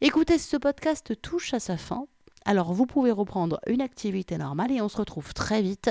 Écoutez, 0.00 0.38
ce 0.38 0.56
podcast 0.56 1.20
touche 1.20 1.54
à 1.54 1.60
sa 1.60 1.76
fin. 1.76 2.06
Alors 2.44 2.74
vous 2.74 2.84
pouvez 2.86 3.10
reprendre 3.10 3.58
une 3.66 3.80
activité 3.80 4.36
normale 4.36 4.72
et 4.72 4.82
on 4.82 4.88
se 4.88 4.98
retrouve 4.98 5.32
très 5.32 5.62
vite 5.62 5.90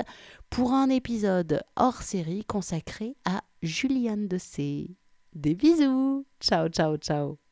pour 0.49 0.73
un 0.73 0.89
épisode 0.89 1.63
hors 1.75 2.03
série 2.03 2.45
consacré 2.45 3.15
à 3.25 3.41
Juliane 3.63 4.27
de 4.27 4.37
C. 4.37 4.95
Des 5.33 5.55
bisous. 5.55 6.25
Ciao, 6.39 6.69
ciao, 6.69 6.97
ciao. 6.97 7.42